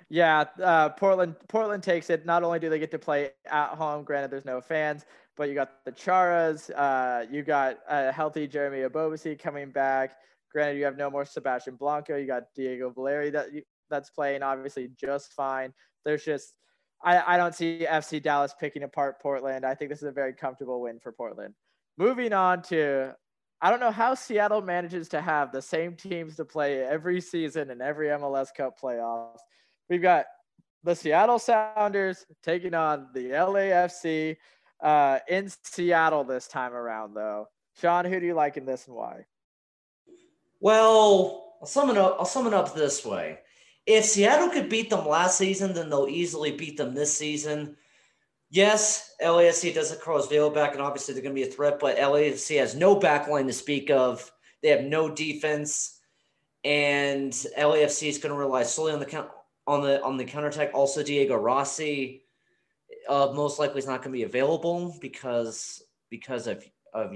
[0.09, 1.35] Yeah, uh, Portland.
[1.49, 2.25] Portland takes it.
[2.25, 5.05] Not only do they get to play at home, granted there's no fans,
[5.37, 6.71] but you got the Charas.
[6.75, 10.17] Uh, you got a healthy Jeremy Ebobisse coming back.
[10.53, 12.17] Granted, you have no more Sebastian Blanco.
[12.17, 13.47] You got Diego Valeri that
[13.91, 15.73] that's playing obviously just fine.
[16.05, 16.55] There's just
[17.03, 19.65] I, I don't see FC Dallas picking apart Portland.
[19.67, 21.55] I think this is a very comfortable win for Portland.
[21.99, 23.15] Moving on to
[23.61, 27.71] I don't know how Seattle manages to have the same teams to play every season
[27.71, 29.41] in every MLS Cup playoffs.
[29.89, 30.27] We've got
[30.85, 34.37] the Seattle Sounders taking on the LAFC
[34.81, 37.49] uh, in Seattle this time around, though.
[37.81, 39.27] Sean, who do you like in this and why?
[40.61, 42.17] Well, I'll sum it up.
[42.19, 43.41] I'll sum it up this way:
[43.87, 47.77] If Seattle could beat them last season, then they'll easily beat them this season.
[48.51, 51.79] Yes, LAFC does have Carlos Vela back, and obviously they're going to be a threat.
[51.81, 54.31] But LAFC has no backline to speak of.
[54.63, 56.01] They have no defense,
[56.65, 59.29] and LAFC is going to rely solely on the count
[59.67, 60.71] on the on the counterattack.
[60.73, 62.26] Also, Diego Rossi
[63.09, 67.13] uh, most likely is not going to be available because because of of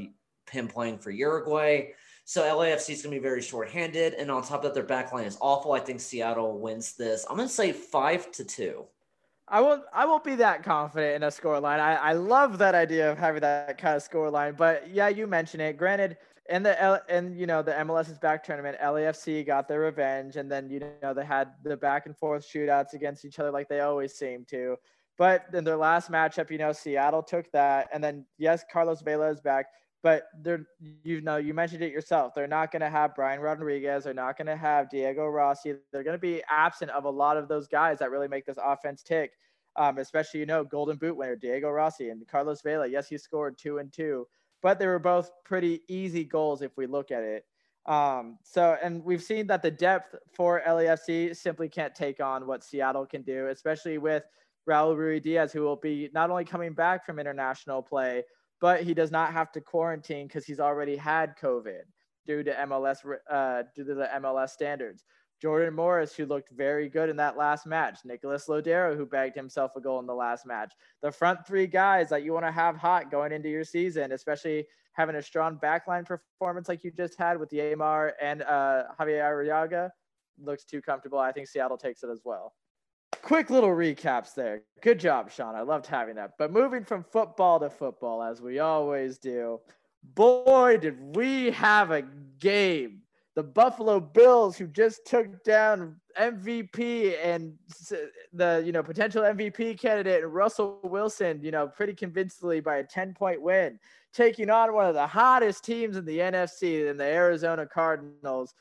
[0.50, 1.88] him playing for Uruguay.
[2.24, 5.26] So LAFC is going to be very short-handed, and on top of that, their backline
[5.26, 5.72] is awful.
[5.72, 7.26] I think Seattle wins this.
[7.28, 8.84] I'm going to say five to two.
[9.48, 9.82] I won't.
[9.92, 11.80] I won't be that confident in a score line.
[11.80, 14.54] I, I love that idea of having that kind of score line.
[14.56, 15.76] But yeah, you mentioned it.
[15.76, 20.36] Granted, in the and you know the MLS is back tournament, LAFC got their revenge,
[20.36, 23.68] and then you know they had the back and forth shootouts against each other like
[23.68, 24.76] they always seem to.
[25.20, 29.28] But in their last matchup, you know, Seattle took that, and then yes, Carlos Vela
[29.28, 29.66] is back,
[30.02, 30.64] but they're
[31.04, 32.32] you know you mentioned it yourself.
[32.34, 34.04] They're not going to have Brian Rodriguez.
[34.04, 35.74] They're not going to have Diego Rossi.
[35.92, 38.58] They're going to be absent of a lot of those guys that really make this
[38.64, 39.32] offense tick.
[39.76, 42.86] Um, especially you know Golden Boot winner Diego Rossi and Carlos Vela.
[42.88, 44.26] Yes, he scored two and two
[44.62, 47.44] but they were both pretty easy goals if we look at it.
[47.86, 52.62] Um, so, and we've seen that the depth for LAFC simply can't take on what
[52.62, 54.24] Seattle can do, especially with
[54.70, 58.22] Raul Ruidiaz, who will be not only coming back from international play,
[58.60, 61.82] but he does not have to quarantine because he's already had COVID
[62.26, 65.04] due to MLS uh, due to the MLS standards.
[65.42, 68.00] Jordan Morris, who looked very good in that last match.
[68.04, 70.72] Nicholas Lodeiro, who bagged himself a goal in the last match.
[71.02, 74.66] The front three guys that you want to have hot going into your season, especially
[74.92, 79.90] having a strong backline performance like you just had with Yeimar and uh, Javier Arriaga,
[80.38, 81.18] looks too comfortable.
[81.18, 82.52] I think Seattle takes it as well.
[83.22, 84.62] Quick little recaps there.
[84.82, 85.54] Good job, Sean.
[85.54, 86.32] I loved having that.
[86.38, 89.60] But moving from football to football, as we always do,
[90.14, 92.02] boy, did we have a
[92.38, 93.02] game
[93.36, 97.54] the Buffalo Bills, who just took down MVP and
[98.32, 103.14] the you know potential MVP candidate Russell Wilson, you know, pretty convincingly by a 10
[103.14, 103.78] point win,
[104.12, 108.54] taking on one of the hottest teams in the NFC, in the Arizona Cardinals.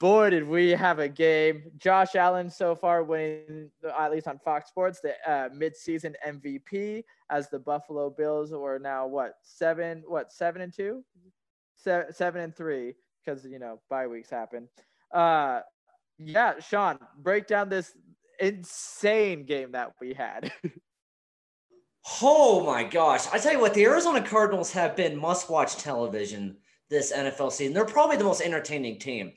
[0.00, 1.64] Boy, did we have a game!
[1.76, 7.50] Josh Allen so far winning, at least on Fox Sports, the uh, midseason MVP as
[7.50, 11.04] the Buffalo Bills were now what seven, what seven and two,
[11.76, 14.68] seven, seven and three because you know bye weeks happen.
[15.12, 15.60] Uh,
[16.18, 17.92] yeah, Sean, break down this
[18.40, 20.50] insane game that we had.
[22.22, 23.26] oh my gosh!
[23.34, 26.56] I tell you what, the Arizona Cardinals have been must-watch television
[26.88, 27.74] this NFL season.
[27.74, 29.32] They're probably the most entertaining team.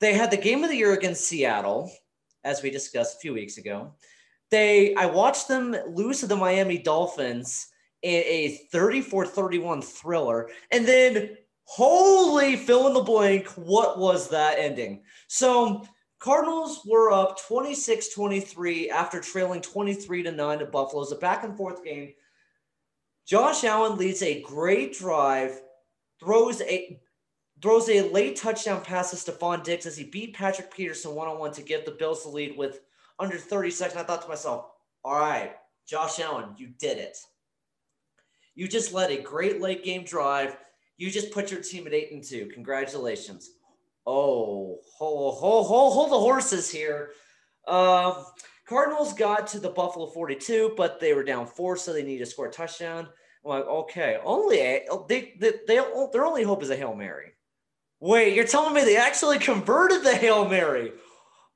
[0.00, 1.90] They had the game of the year against Seattle,
[2.42, 3.94] as we discussed a few weeks ago.
[4.50, 7.68] They, I watched them lose to the Miami Dolphins
[8.02, 13.48] in a 34-31 thriller, and then Holy fill in the blank.
[13.56, 15.02] What was that ending?
[15.28, 15.86] So
[16.18, 21.02] Cardinals were up 26 23 after trailing 23 to 9 to Buffalo.
[21.02, 22.12] It's a back and forth game.
[23.26, 25.60] Josh Allen leads a great drive,
[26.20, 27.00] throws a
[27.64, 31.38] throws a late touchdown pass to Stefon Diggs as he beat Patrick Peterson one on
[31.38, 32.80] one to give the Bills the lead with
[33.18, 33.98] under 30 seconds.
[33.98, 34.66] I thought to myself,
[35.04, 35.54] all right,
[35.88, 37.16] Josh Allen, you did it.
[38.54, 40.56] You just led a great late game drive
[40.96, 42.46] you just put your team at eight and two.
[42.54, 43.50] Congratulations.
[44.06, 47.10] Oh, hold, hold, hold, hold the horses here.
[47.66, 48.22] Uh,
[48.68, 52.26] Cardinals got to the Buffalo 42, but they were down four, so they need to
[52.26, 53.08] score a touchdown.
[53.44, 55.80] I'm like, okay, only a, they, they, they,
[56.12, 57.33] their only hope is a Hail Mary.
[58.04, 60.92] Wait, you're telling me they actually converted the Hail Mary?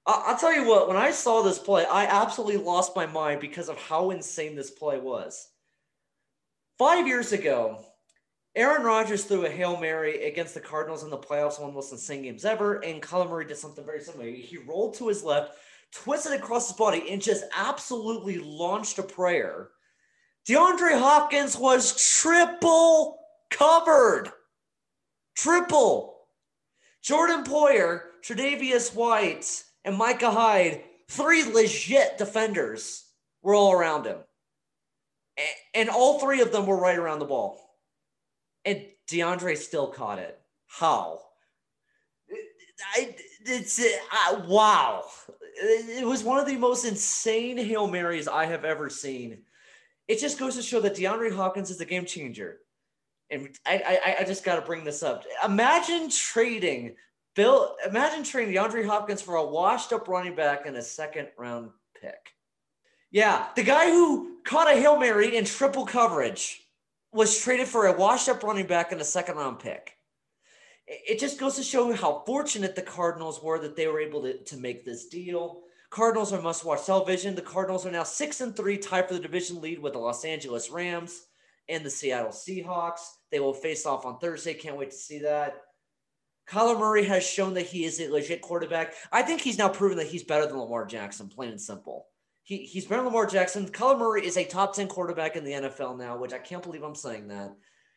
[0.06, 3.42] I, I'll tell you what, when I saw this play, I absolutely lost my mind
[3.42, 5.46] because of how insane this play was.
[6.78, 7.84] Five years ago,
[8.56, 11.80] Aaron Rodgers threw a Hail Mary against the Cardinals in the playoffs, one of the
[11.80, 12.76] most insane games ever.
[12.82, 14.30] And Kyler Murray did something very similar.
[14.30, 15.52] He rolled to his left,
[15.92, 19.68] twisted across his body, and just absolutely launched a prayer.
[20.48, 23.18] DeAndre Hopkins was triple
[23.50, 24.30] covered.
[25.36, 26.17] Triple.
[27.02, 33.04] Jordan Poyer, Tre'Davious White, and Micah Hyde, three legit defenders,
[33.42, 34.18] were all around him.
[35.74, 37.60] And all three of them were right around the ball.
[38.64, 40.38] And DeAndre still caught it.
[40.66, 41.20] How?
[42.94, 43.14] I,
[43.46, 45.04] it's uh, wow.
[45.60, 49.42] It was one of the most insane Hail Marys I have ever seen.
[50.06, 52.58] It just goes to show that DeAndre Hopkins is a game changer.
[53.30, 55.24] And I, I, I just got to bring this up.
[55.44, 56.96] Imagine trading
[57.38, 61.70] Bill, imagine trading DeAndre Hopkins for a washed up running back and a second round
[62.02, 62.32] pick.
[63.12, 66.66] Yeah, the guy who caught a Hail Mary in triple coverage
[67.12, 69.92] was traded for a washed up running back and a second round pick.
[70.88, 74.38] It just goes to show how fortunate the Cardinals were that they were able to,
[74.38, 75.60] to make this deal.
[75.90, 77.36] Cardinals are must watch television.
[77.36, 80.24] The Cardinals are now six and three, tied for the division lead with the Los
[80.24, 81.27] Angeles Rams
[81.68, 83.00] and the Seattle Seahawks.
[83.30, 84.54] They will face off on Thursday.
[84.54, 85.62] Can't wait to see that.
[86.48, 88.94] Kyler Murray has shown that he is a legit quarterback.
[89.12, 92.06] I think he's now proven that he's better than Lamar Jackson, plain and simple.
[92.42, 93.68] He, he's better than Lamar Jackson.
[93.68, 96.82] Kyler Murray is a top 10 quarterback in the NFL now, which I can't believe
[96.82, 97.54] I'm saying that.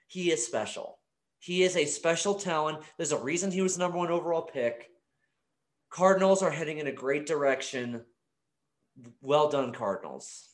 [0.07, 0.99] He is special.
[1.39, 2.79] He is a special talent.
[2.97, 4.89] There's a reason he was the number one overall pick.
[5.89, 8.03] Cardinals are heading in a great direction.
[9.21, 10.50] Well done, Cardinals.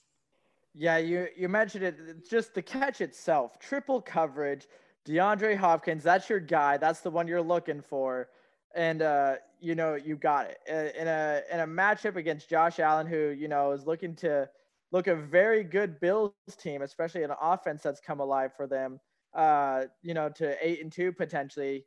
[0.78, 2.30] Yeah, you you mentioned it.
[2.30, 4.68] Just the catch itself, triple coverage
[5.08, 6.78] DeAndre Hopkins, that's your guy.
[6.78, 8.28] That's the one you're looking for.
[8.76, 10.96] And uh, you know, you got it.
[10.96, 14.50] In a in a matchup against Josh Allen, who, you know, is looking to
[14.92, 19.00] look a very good Bills team, especially an offense that's come alive for them.
[19.34, 21.86] Uh, you know, to eight and two potentially.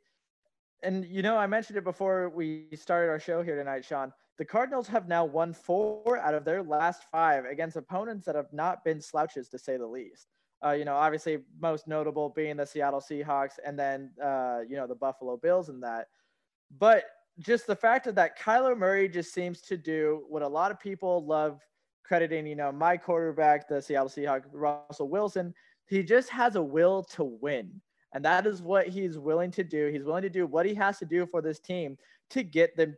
[0.81, 4.11] And you know, I mentioned it before we started our show here tonight, Sean.
[4.41, 8.51] The Cardinals have now won four out of their last five against opponents that have
[8.51, 10.29] not been slouches, to say the least.
[10.65, 14.87] Uh, you know, obviously most notable being the Seattle Seahawks and then uh, you know
[14.87, 16.07] the Buffalo Bills and that.
[16.79, 17.03] But
[17.37, 20.79] just the fact that that Kyler Murray just seems to do what a lot of
[20.79, 21.61] people love
[22.03, 25.53] crediting, you know, my quarterback, the Seattle Seahawks, Russell Wilson.
[25.85, 27.79] He just has a will to win.
[28.13, 29.91] And that is what he's willing to do.
[29.93, 31.95] He's willing to do what he has to do for this team
[32.31, 32.97] to get them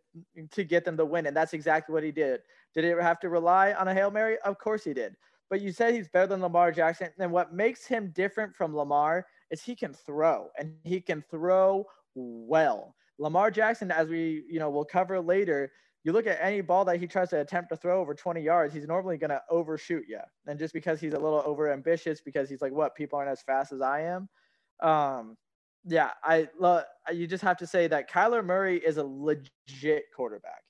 [0.51, 1.25] to get them to win.
[1.25, 2.41] And that's exactly what he did.
[2.73, 4.37] Did it have to rely on a Hail Mary?
[4.45, 5.15] Of course he did
[5.53, 7.09] but you said he's better than Lamar Jackson.
[7.19, 11.85] And what makes him different from Lamar is he can throw and he can throw
[12.15, 12.95] well.
[13.19, 15.71] Lamar Jackson, as we you know will cover later,
[16.03, 18.73] you look at any ball that he tries to attempt to throw over 20 yards,
[18.73, 20.19] he's normally going to overshoot you.
[20.47, 23.43] And just because he's a little over ambitious, because he's like, what people aren't as
[23.43, 24.27] fast as I am.
[24.81, 25.37] Um,
[25.85, 26.85] yeah, I love.
[27.09, 30.63] Uh, you just have to say that Kyler Murray is a legit quarterback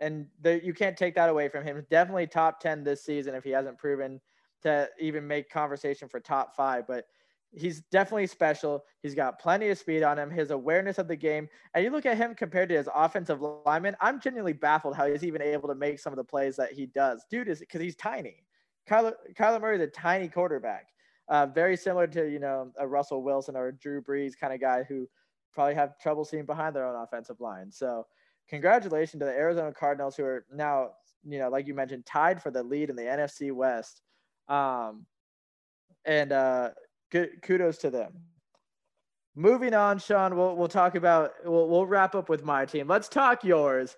[0.00, 1.84] and you can't take that away from him.
[1.90, 4.20] Definitely top 10 this season if he hasn't proven
[4.62, 6.86] to even make conversation for top five.
[6.86, 7.04] But
[7.52, 8.84] he's definitely special.
[9.02, 11.48] He's got plenty of speed on him, his awareness of the game.
[11.74, 15.24] And you look at him compared to his offensive lineman, I'm genuinely baffled how he's
[15.24, 17.24] even able to make some of the plays that he does.
[17.28, 18.44] Dude is because he's tiny.
[18.88, 20.88] Kyler, Kyler Murray is a tiny quarterback.
[21.28, 24.82] Uh, very similar to, you know, a Russell Wilson or Drew Brees kind of guy
[24.82, 25.06] who
[25.52, 27.70] probably have trouble seeing behind their own offensive line.
[27.70, 28.06] So
[28.48, 30.92] congratulations to the Arizona Cardinals, who are now,
[31.24, 34.00] you know, like you mentioned, tied for the lead in the NFC West.
[34.48, 35.04] Um,
[36.04, 36.70] and uh,
[37.10, 38.12] good, kudos to them.
[39.34, 42.88] Moving on, Sean, we'll, we'll talk about, we'll, we'll wrap up with my team.
[42.88, 43.96] Let's talk yours.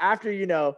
[0.00, 0.74] After, you know,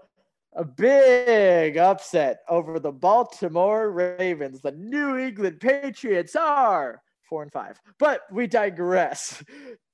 [0.54, 7.80] a big upset over the Baltimore Ravens, the New England Patriots are four and five.
[7.98, 9.42] But we digress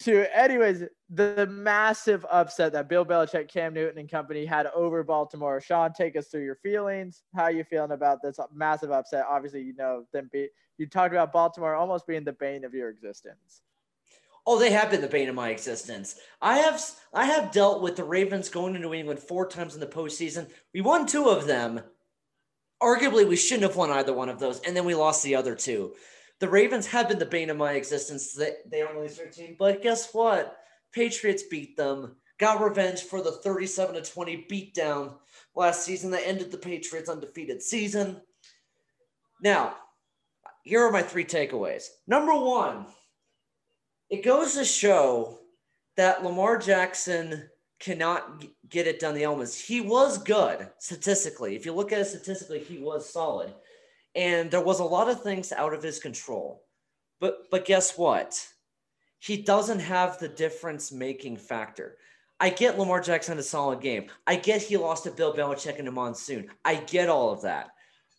[0.01, 5.61] to, anyways, the massive upset that Bill Belichick, Cam Newton, and company had over Baltimore.
[5.61, 7.23] Sean, take us through your feelings.
[7.35, 9.25] How you feeling about this massive upset?
[9.29, 10.29] Obviously, you know them.
[10.33, 13.63] Be, you talked about Baltimore almost being the bane of your existence.
[14.47, 16.17] Oh, they have been the bane of my existence.
[16.41, 16.83] I have
[17.15, 20.51] I have dealt with the Ravens going to New England four times in the postseason.
[20.75, 21.81] We won two of them.
[22.83, 25.55] Arguably, we shouldn't have won either one of those, and then we lost the other
[25.55, 25.93] two
[26.43, 28.33] the Ravens have been the bane of my existence.
[28.33, 30.57] They, they only 13, but guess what?
[30.93, 35.15] Patriots beat them, got revenge for the 37 to 20 beatdown
[35.55, 38.21] last season that ended the Patriots' undefeated season.
[39.41, 39.77] Now,
[40.65, 41.85] here are my three takeaways.
[42.09, 42.87] Number one,
[44.13, 45.41] it goes to show
[45.97, 47.49] that Lamar Jackson
[47.81, 49.61] cannot get it done the elements.
[49.61, 51.57] He was good statistically.
[51.57, 53.53] If you look at it statistically, he was solid
[54.15, 56.63] and there was a lot of things out of his control.
[57.19, 58.47] But but guess what?
[59.23, 61.97] he doesn't have the difference making factor.
[62.41, 64.09] I get Lamar Jackson a solid game.
[64.27, 66.49] I get he lost to Bill Belichick in a monsoon.
[66.65, 67.69] I get all of that.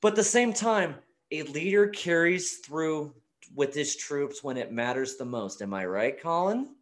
[0.02, 0.96] But at the same time,
[1.30, 3.14] a leader carries through
[3.56, 5.62] with his troops when it matters the most.
[5.62, 6.76] Am I right, Colin?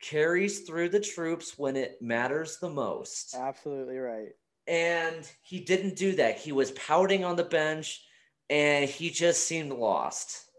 [0.00, 3.34] Carries through the troops when it matters the most.
[3.34, 4.32] Absolutely right.
[4.66, 6.38] And he didn't do that.
[6.38, 8.02] He was pouting on the bench
[8.50, 10.50] and he just seemed lost.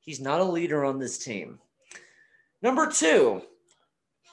[0.00, 1.58] He's not a leader on this team.
[2.62, 3.42] Number two,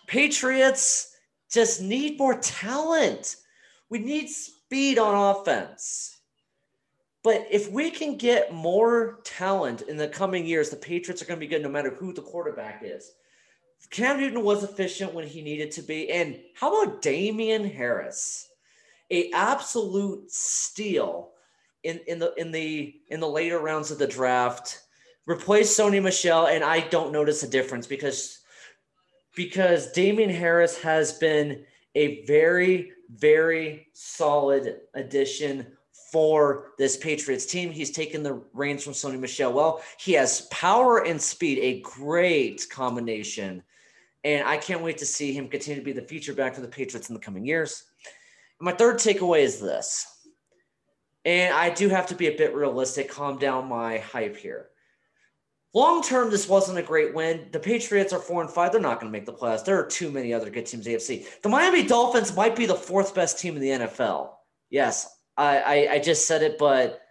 [0.08, 1.16] Patriots
[1.52, 3.36] just need more talent.
[3.90, 6.17] We need speed on offense.
[7.28, 11.38] But if we can get more talent in the coming years, the Patriots are going
[11.38, 13.12] to be good no matter who the quarterback is.
[13.92, 16.10] Cam Newton was efficient when he needed to be.
[16.10, 18.48] And how about Damien Harris?
[19.12, 21.32] A absolute steal
[21.84, 24.84] in, in the in the in the later rounds of the draft.
[25.26, 28.40] Replace Sony Michel, and I don't notice a difference because
[29.36, 35.77] because Damien Harris has been a very, very solid addition
[36.18, 37.70] for this Patriots team.
[37.70, 39.54] He's taken the reins from Sony Michel.
[39.54, 43.62] Well, he has power and speed, a great combination.
[44.24, 46.68] And I can't wait to see him continue to be the feature back for the
[46.68, 47.84] Patriots in the coming years.
[48.60, 50.08] my third takeaway is this.
[51.24, 54.70] And I do have to be a bit realistic, calm down my hype here.
[55.76, 57.50] Long term, this wasn't a great win.
[57.52, 58.72] The Patriots are four and five.
[58.72, 59.64] They're not going to make the playoffs.
[59.64, 61.28] There are too many other good teams AFC.
[61.44, 64.32] The Miami Dolphins might be the fourth best team in the NFL.
[64.72, 67.02] Yes, I, I, I just said it, but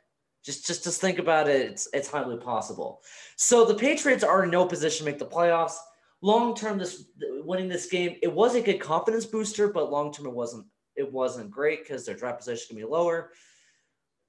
[0.45, 1.71] just just just think about it.
[1.71, 3.03] It's it's highly possible.
[3.37, 5.77] So the Patriots are in no position to make the playoffs.
[6.23, 7.05] Long term, this
[7.45, 11.13] winning this game, it was a good confidence booster, but long term, it wasn't it
[11.13, 13.33] wasn't great because their draft position can be lower.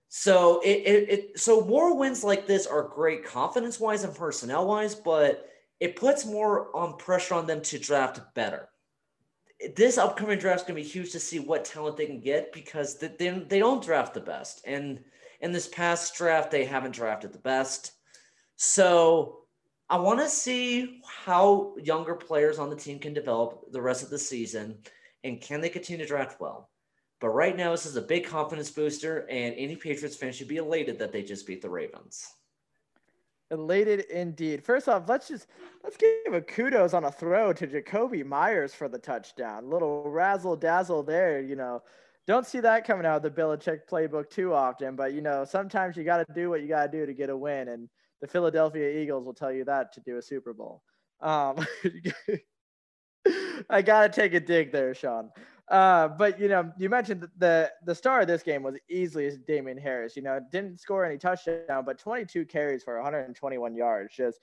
[0.10, 4.68] So it, it, it so more wins like this are great confidence wise and personnel
[4.68, 5.48] wise, but
[5.80, 8.70] it puts more on pressure on them to draft better.
[9.76, 12.54] This upcoming draft is going to be huge to see what talent they can get
[12.54, 14.62] because they, they don't draft the best.
[14.66, 15.04] And
[15.42, 17.94] in this past draft, they haven't drafted the best.
[18.56, 19.40] So
[19.90, 24.10] I want to see how younger players on the team can develop the rest of
[24.10, 24.78] the season
[25.24, 26.70] and can they continue to draft well.
[27.20, 30.58] But right now, this is a big confidence booster, and any Patriots fan should be
[30.58, 32.28] elated that they just beat the Ravens.
[33.50, 34.64] Elated indeed.
[34.64, 35.48] First off, let's just
[35.84, 39.70] let's give a kudos on a throw to Jakobi Meyers for the touchdown.
[39.70, 41.82] Little razzle dazzle there, you know.
[42.26, 45.96] Don't see that coming out of the Belichick playbook too often, but you know, sometimes
[45.96, 47.88] you got to do what you got to do to get a win, and
[48.20, 50.82] the Philadelphia Eagles will tell you that to do a Super Bowl.
[51.22, 51.66] Um,
[53.70, 55.30] I got to take a dig there, Sean.
[55.70, 59.78] Uh, but you know, you mentioned the the star of this game was easily Damien
[59.78, 60.16] Harris.
[60.16, 64.14] You know, didn't score any touchdown, but 22 carries for 121 yards.
[64.16, 64.40] Just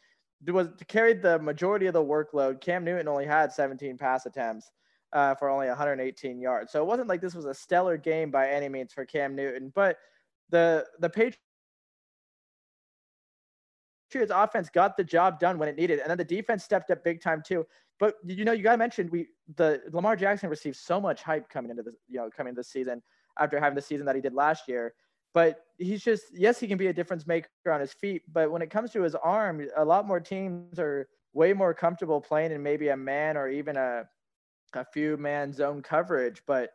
[0.46, 2.60] was carried the majority of the workload.
[2.60, 4.70] Cam Newton only had 17 pass attempts
[5.14, 6.72] uh, for only 118 yards.
[6.72, 9.72] So it wasn't like this was a stellar game by any means for Cam Newton.
[9.74, 9.96] But
[10.50, 11.38] the the Patriots
[14.22, 17.20] offense got the job done when it needed, and then the defense stepped up big
[17.20, 17.66] time too.
[17.98, 21.70] But you know, you got mentioned we the Lamar Jackson received so much hype coming
[21.70, 23.02] into this, you know, coming this season
[23.38, 24.94] after having the season that he did last year.
[25.32, 28.22] But he's just yes, he can be a difference maker on his feet.
[28.32, 32.20] But when it comes to his arm, a lot more teams are way more comfortable
[32.20, 34.04] playing in maybe a man or even a
[34.74, 36.42] a few man zone coverage.
[36.46, 36.70] But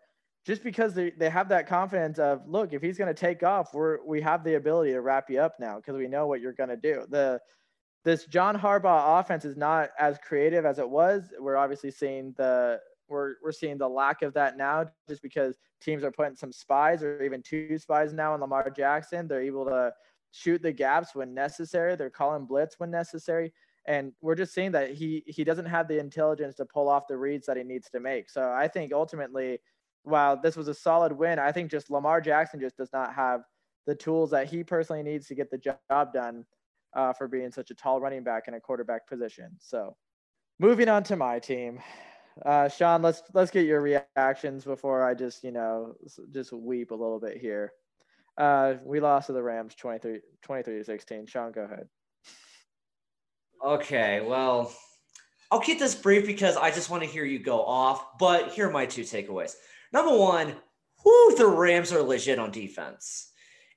[0.49, 3.71] just because they, they have that confidence of look, if he's going to take off,
[3.71, 6.53] we're we have the ability to wrap you up now because we know what you're
[6.53, 7.05] going to do.
[7.07, 7.39] The
[8.03, 11.31] this John Harbaugh offense is not as creative as it was.
[11.39, 16.03] We're obviously seeing the we're we're seeing the lack of that now, just because teams
[16.03, 19.27] are putting some spies or even two spies now on Lamar Jackson.
[19.27, 19.93] They're able to
[20.31, 21.95] shoot the gaps when necessary.
[21.95, 23.53] They're calling blitz when necessary,
[23.85, 27.17] and we're just seeing that he he doesn't have the intelligence to pull off the
[27.17, 28.31] reads that he needs to make.
[28.31, 29.59] So I think ultimately,
[30.03, 33.41] while this was a solid win, I think just Lamar Jackson just does not have
[33.85, 36.45] the tools that he personally needs to get the job done
[36.95, 39.51] uh, for being such a tall running back in a quarterback position.
[39.59, 39.95] So,
[40.59, 41.79] moving on to my team,
[42.45, 45.95] uh, Sean, let's let's get your reactions before I just you know
[46.31, 47.73] just weep a little bit here.
[48.37, 51.25] Uh, we lost to the Rams 23, 23 to 16.
[51.25, 51.87] Sean, go ahead.
[53.63, 54.73] Okay, well,
[55.51, 58.17] I'll keep this brief because I just want to hear you go off.
[58.17, 59.55] But here are my two takeaways.
[59.91, 60.55] Number one,
[61.03, 63.31] whoo, the Rams are legit on defense.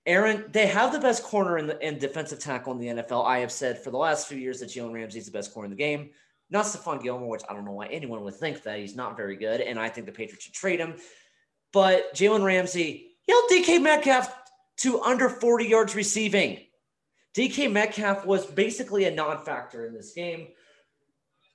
[0.04, 3.24] Aaron, they have the best corner in the defensive tackle in the NFL.
[3.24, 5.66] I have said for the last few years that Jalen Ramsey is the best corner
[5.66, 6.10] in the game.
[6.50, 9.36] Not Stephon Gilmore, which I don't know why anyone would think that he's not very
[9.36, 10.96] good, and I think the Patriots should trade him.
[11.72, 14.34] But Jalen Ramsey, held DK Metcalf
[14.78, 16.58] to under 40 yards receiving.
[17.34, 20.48] DK Metcalf was basically a non-factor in this game.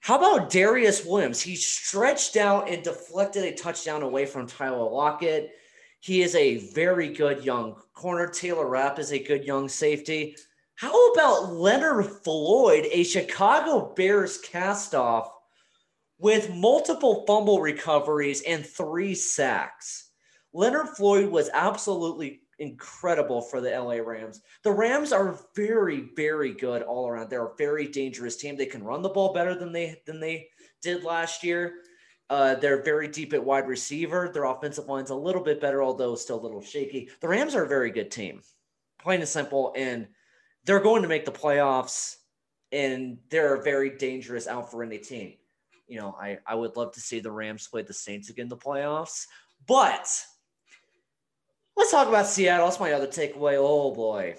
[0.08, 1.42] How about Darius Williams?
[1.42, 5.52] He stretched out and deflected a touchdown away from Tyler Lockett.
[6.00, 8.26] He is a very good young corner.
[8.26, 10.38] Taylor Rapp is a good young safety.
[10.76, 15.28] How about Leonard Floyd, a Chicago Bears castoff
[16.20, 20.12] with multiple fumble recoveries and three sacks?
[20.54, 24.42] Leonard Floyd was absolutely incredible for the LA Rams.
[24.64, 27.30] The Rams are very, very good all around.
[27.30, 28.56] They're a very dangerous team.
[28.56, 30.48] They can run the ball better than they than they
[30.82, 31.76] did last year.
[32.30, 34.30] Uh, they're very deep at wide receiver.
[34.34, 37.10] Their offensive line's a little bit better, although still a little shaky.
[37.22, 38.42] The Rams are a very good team,
[39.00, 40.08] plain and simple, and
[40.66, 42.16] they're going to make the playoffs.
[42.74, 45.36] And they're a very dangerous out for any team.
[45.88, 48.50] You know, I I would love to see the Rams play the Saints again in
[48.50, 49.26] the playoffs,
[49.66, 50.10] but
[51.78, 52.66] Let's talk about Seattle.
[52.66, 53.56] That's my other takeaway.
[53.58, 54.36] Oh boy.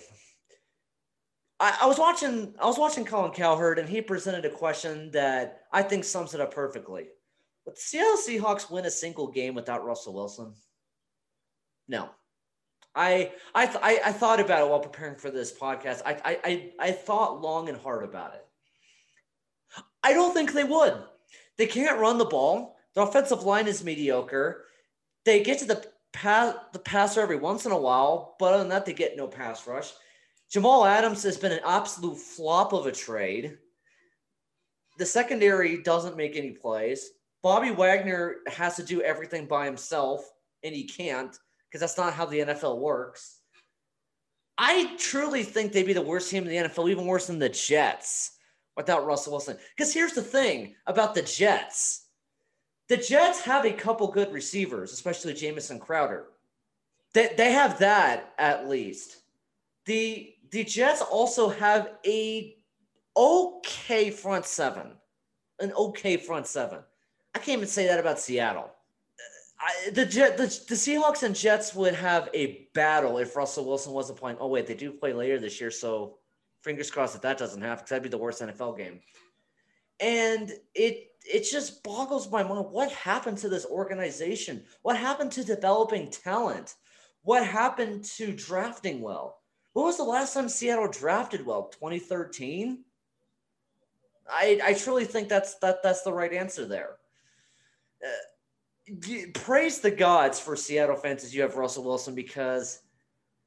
[1.61, 5.63] I, I, was watching I was watching Colin Cowherd and he presented a question that
[5.73, 7.07] I think sums it up perfectly.
[7.65, 10.53] Would the Seattle Seahawks win a single game without Russell Wilson?
[11.87, 12.11] No.
[12.95, 16.03] I I, th- I, I thought about it while preparing for this podcast.
[16.05, 18.45] I, I I I thought long and hard about it.
[20.03, 20.95] I don't think they would.
[21.57, 22.77] They can't run the ball.
[22.95, 24.65] The offensive line is mediocre.
[25.25, 28.69] They get to the pass the passer every once in a while, but other than
[28.69, 29.93] that, they get no pass rush.
[30.51, 33.59] Jamal Adams has been an absolute flop of a trade.
[34.99, 37.11] The secondary doesn't make any plays.
[37.43, 40.29] Bobby Wagner has to do everything by himself,
[40.65, 41.37] and he can't
[41.69, 43.41] because that's not how the NFL works.
[44.57, 47.49] I truly think they'd be the worst team in the NFL, even worse than the
[47.49, 48.33] Jets
[48.77, 49.57] without Russell Wilson.
[49.77, 52.08] Because here's the thing about the Jets
[52.89, 56.27] the Jets have a couple good receivers, especially Jamison Crowder.
[57.13, 59.19] They, they have that at least.
[59.85, 62.57] The the Jets also have a
[63.17, 64.93] okay front seven,
[65.61, 66.81] an okay front seven.
[67.35, 68.71] I can't even say that about Seattle.
[68.71, 73.67] Uh, I, the, Jet, the the Seahawks and Jets would have a battle if Russell
[73.67, 74.39] Wilson wasn't playing.
[74.41, 76.19] Oh wait, they do play later this year, so
[76.63, 79.01] fingers crossed that that doesn't happen because that'd be the worst NFL game.
[80.01, 82.67] And it it just boggles my mind.
[82.71, 84.65] What happened to this organization?
[84.83, 86.75] What happened to developing talent?
[87.23, 89.41] What happened to drafting well?
[89.73, 91.69] When was the last time Seattle drafted well?
[91.69, 92.85] 2013?
[94.31, 96.97] I, I truly think that's that that's the right answer there.
[98.05, 102.81] Uh, praise the gods for Seattle fans as you have Russell Wilson because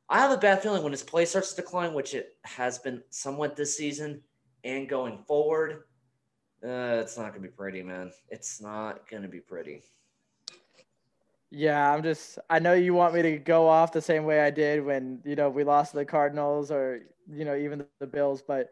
[0.10, 3.02] I have a bad feeling when his play starts to decline, which it has been
[3.10, 4.22] somewhat this season
[4.64, 5.84] and going forward
[6.64, 8.12] uh, it's not gonna be pretty, man.
[8.30, 9.84] It's not gonna be pretty.
[11.50, 12.40] Yeah, I'm just.
[12.50, 15.36] I know you want me to go off the same way I did when you
[15.36, 18.72] know we lost the Cardinals or you know even the Bills, but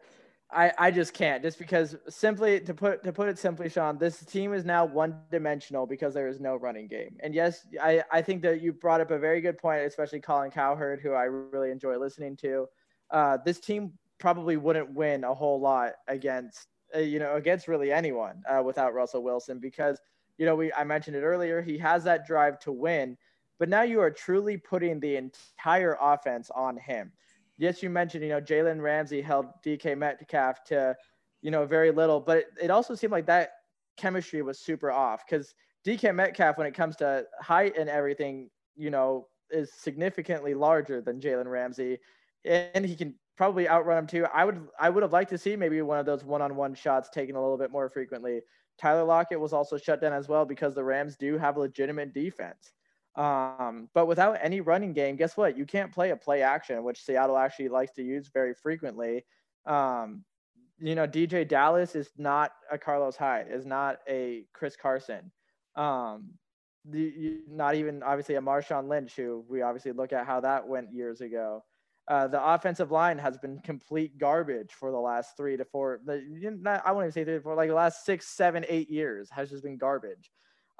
[0.50, 1.42] I I just can't.
[1.42, 5.20] Just because simply to put to put it simply, Sean, this team is now one
[5.30, 7.16] dimensional because there is no running game.
[7.20, 10.50] And yes, I I think that you brought up a very good point, especially Colin
[10.50, 12.66] Cowherd, who I really enjoy listening to.
[13.10, 17.92] Uh, this team probably wouldn't win a whole lot against uh, you know, against really
[17.92, 20.00] anyone uh, without Russell Wilson because,
[20.38, 21.62] you know, we I mentioned it earlier.
[21.62, 23.16] He has that drive to win,
[23.58, 27.12] but now you are truly putting the entire offense on him.
[27.58, 30.96] Yes, you mentioned, you know, Jalen Ramsey held DK Metcalf to,
[31.42, 33.50] you know, very little, but it, it also seemed like that
[33.96, 35.54] chemistry was super off because
[35.86, 41.20] DK Metcalf, when it comes to height and everything, you know, is significantly larger than
[41.20, 41.98] Jalen Ramsey,
[42.44, 44.26] and he can probably outrun him too.
[44.34, 47.36] I would I would have liked to see maybe one of those one-on-one shots taken
[47.36, 48.42] a little bit more frequently.
[48.76, 52.12] Tyler Lockett was also shut down as well because the Rams do have a legitimate
[52.12, 52.74] defense.
[53.16, 55.56] Um, but without any running game, guess what?
[55.56, 59.24] You can't play a play action, which Seattle actually likes to use very frequently.
[59.64, 60.22] Um,
[60.78, 65.32] you know, DeeJay Dallas is not a Carlos Hyde, is not a Chris Carson.
[65.76, 66.34] Um,
[66.84, 70.92] the, not even obviously a Marshawn Lynch, who we obviously look at how that went
[70.92, 71.64] years ago.
[72.10, 76.00] Uh, the offensive line has been complete garbage for the last three to four.
[76.04, 79.30] Not, I won't even say three to four, like the last six, seven, eight years
[79.30, 80.28] has just been garbage.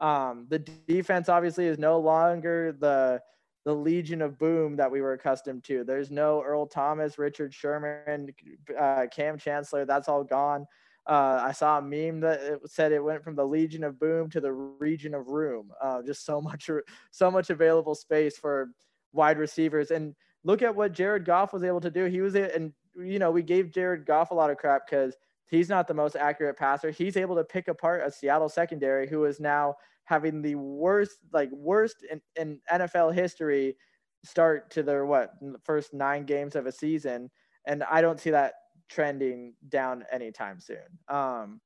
[0.00, 3.22] Um, the defense obviously is no longer the
[3.64, 5.84] the Legion of Boom that we were accustomed to.
[5.84, 8.30] There's no Earl Thomas, Richard Sherman,
[8.76, 9.84] uh, Kam Chancellor.
[9.84, 10.66] That's all gone.
[11.06, 14.30] Uh, I saw a meme that it said it went from the Legion of Boom
[14.30, 15.70] to the region of Room.
[15.80, 16.68] Uh, just so much,
[17.12, 18.70] so much available space for
[19.12, 19.92] wide receivers.
[19.92, 22.04] And look at what Jared Goff was able to do.
[22.06, 25.16] He was, and you know, we gave Jared Goff a lot of crap because
[25.46, 26.90] he's not the most accurate passer.
[26.90, 29.74] He's able to pick apart a Seattle secondary who is now
[30.04, 33.76] having the worst, like worst in, in NFL history
[34.24, 35.34] start to their what
[35.64, 37.30] first nine games of a season.
[37.66, 38.54] And I don't see that
[38.88, 40.78] trending down anytime soon.
[41.08, 41.60] Um,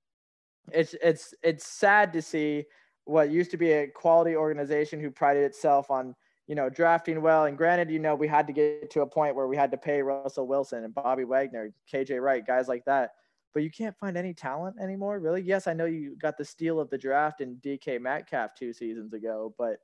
[0.73, 2.65] it's it's it's sad to see
[3.05, 6.15] what used to be a quality organization who prided itself on
[6.47, 7.47] you know drafting well.
[7.47, 9.77] And granted, you know we had to get to a point where we had to
[9.77, 13.13] pay Russell Wilson and Bobby Wagner, KJ Wright, guys like that.
[13.53, 15.41] But you can't find any talent anymore, really.
[15.41, 19.13] Yes, I know you got the steal of the draft in DK Metcalf two seasons
[19.13, 19.79] ago, but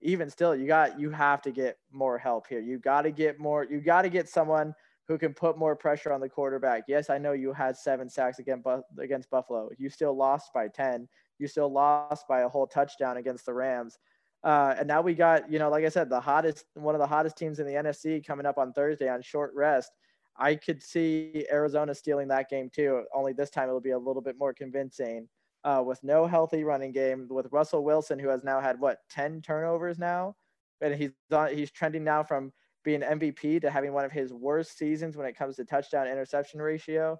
[0.00, 2.60] even still, you got you have to get more help here.
[2.60, 3.66] You got to get more.
[3.70, 4.74] You got to get someone
[5.08, 6.84] who can put more pressure on the quarterback.
[6.88, 8.66] Yes, I know you had seven sacks against
[8.98, 9.70] against Buffalo.
[9.78, 11.08] You still lost by ten.
[11.38, 13.98] You still lost by a whole touchdown against the Rams.
[14.44, 17.06] Uh, and now we got, you know, like I said, the hottest, one of the
[17.06, 19.92] hottest teams in the NFC coming up on Thursday on short rest.
[20.36, 23.04] I could see Arizona stealing that game too.
[23.14, 25.28] Only this time it'll be a little bit more convincing.
[25.64, 29.40] Uh, with no healthy running game, with Russell Wilson, who has now had what ten
[29.40, 30.34] turnovers now,
[30.80, 34.76] and he's on, he's trending now from being MVP to having one of his worst
[34.76, 37.16] seasons when it comes to touchdown interception ratio.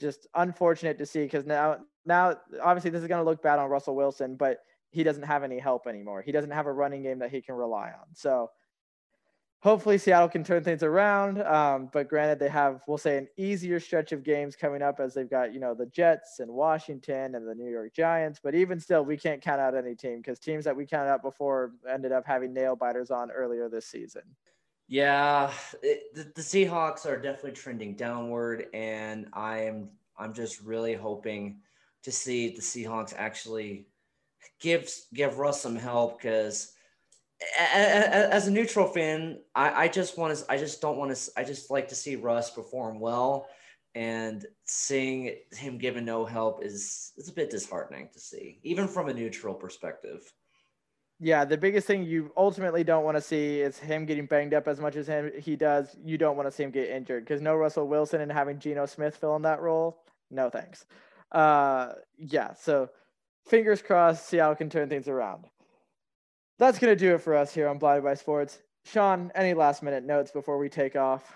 [0.00, 3.68] Just unfortunate to see because now now obviously this is going to look bad on
[3.68, 4.58] Russell Wilson, but
[4.94, 6.22] he doesn't have any help anymore.
[6.22, 8.14] He doesn't have a running game that he can rely on.
[8.14, 8.50] So
[9.60, 11.42] hopefully Seattle can turn things around.
[11.42, 15.14] Um, but granted, they have we'll say an easier stretch of games coming up as
[15.14, 18.38] they've got you know the Jets and Washington and the New York Giants.
[18.42, 21.22] But even still, we can't count out any team because teams that we counted out
[21.22, 24.22] before ended up having nail biters on earlier this season.
[24.86, 25.50] Yeah,
[25.82, 31.60] it, the, the Seahawks are definitely trending downward, and I'm I'm just really hoping
[32.04, 33.86] to see the Seahawks actually
[34.60, 36.72] give give Russ some help because
[37.58, 41.44] as a neutral fan, I, I just want to I just don't want to I
[41.44, 43.48] just like to see Russ perform well,
[43.94, 49.08] and seeing him given no help is it's a bit disheartening to see, even from
[49.08, 50.32] a neutral perspective.
[51.20, 54.66] Yeah, the biggest thing you ultimately don't want to see is him getting banged up
[54.66, 55.96] as much as him he does.
[56.04, 58.86] You don't want to see him get injured because no Russell Wilson and having Geno
[58.86, 60.02] Smith fill in that role.
[60.30, 60.86] No thanks.
[61.30, 62.90] Uh, yeah, so
[63.46, 65.44] fingers crossed, Seattle can turn things around.
[66.58, 68.60] That's gonna do it for us here on Blinded by Sports.
[68.84, 71.32] Sean, any last minute notes before we take off?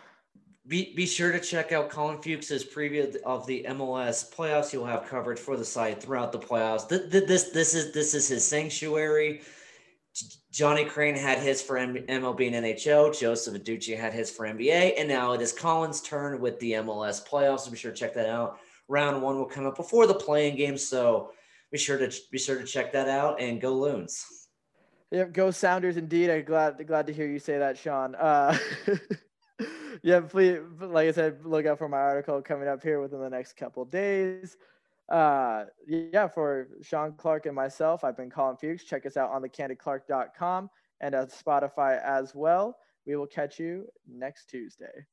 [0.66, 4.70] Be, be sure to check out Colin Fuchs's preview of the MLS playoffs.
[4.70, 6.86] He'll have coverage for the site throughout the playoffs.
[6.86, 9.40] This, this, this is this is his sanctuary.
[10.50, 13.18] Johnny Crane had his for MLB and NHL.
[13.18, 14.94] Joseph Aducci had his for NBA.
[14.98, 17.61] And now it is Colin's turn with the MLS playoffs.
[17.61, 18.59] So be sure to check that out.
[18.88, 20.76] Round one will come up before the playing game.
[20.76, 21.30] So
[21.70, 24.24] be sure to be sure to check that out and go Loons.
[25.10, 26.30] Yep, go Sounders indeed.
[26.30, 28.14] I'm glad glad to hear you say that, Sean.
[28.14, 28.56] Uh,
[30.02, 33.30] yeah, please, like I said, look out for my article coming up here within the
[33.30, 34.56] next couple days.
[35.08, 38.84] Uh, yeah, for Sean Clark and myself, I've been Colin Fuchs.
[38.84, 40.68] Check us out on thecandidclark.com
[41.00, 42.76] and at Spotify as well.
[43.06, 45.06] We will catch you next Tuesday.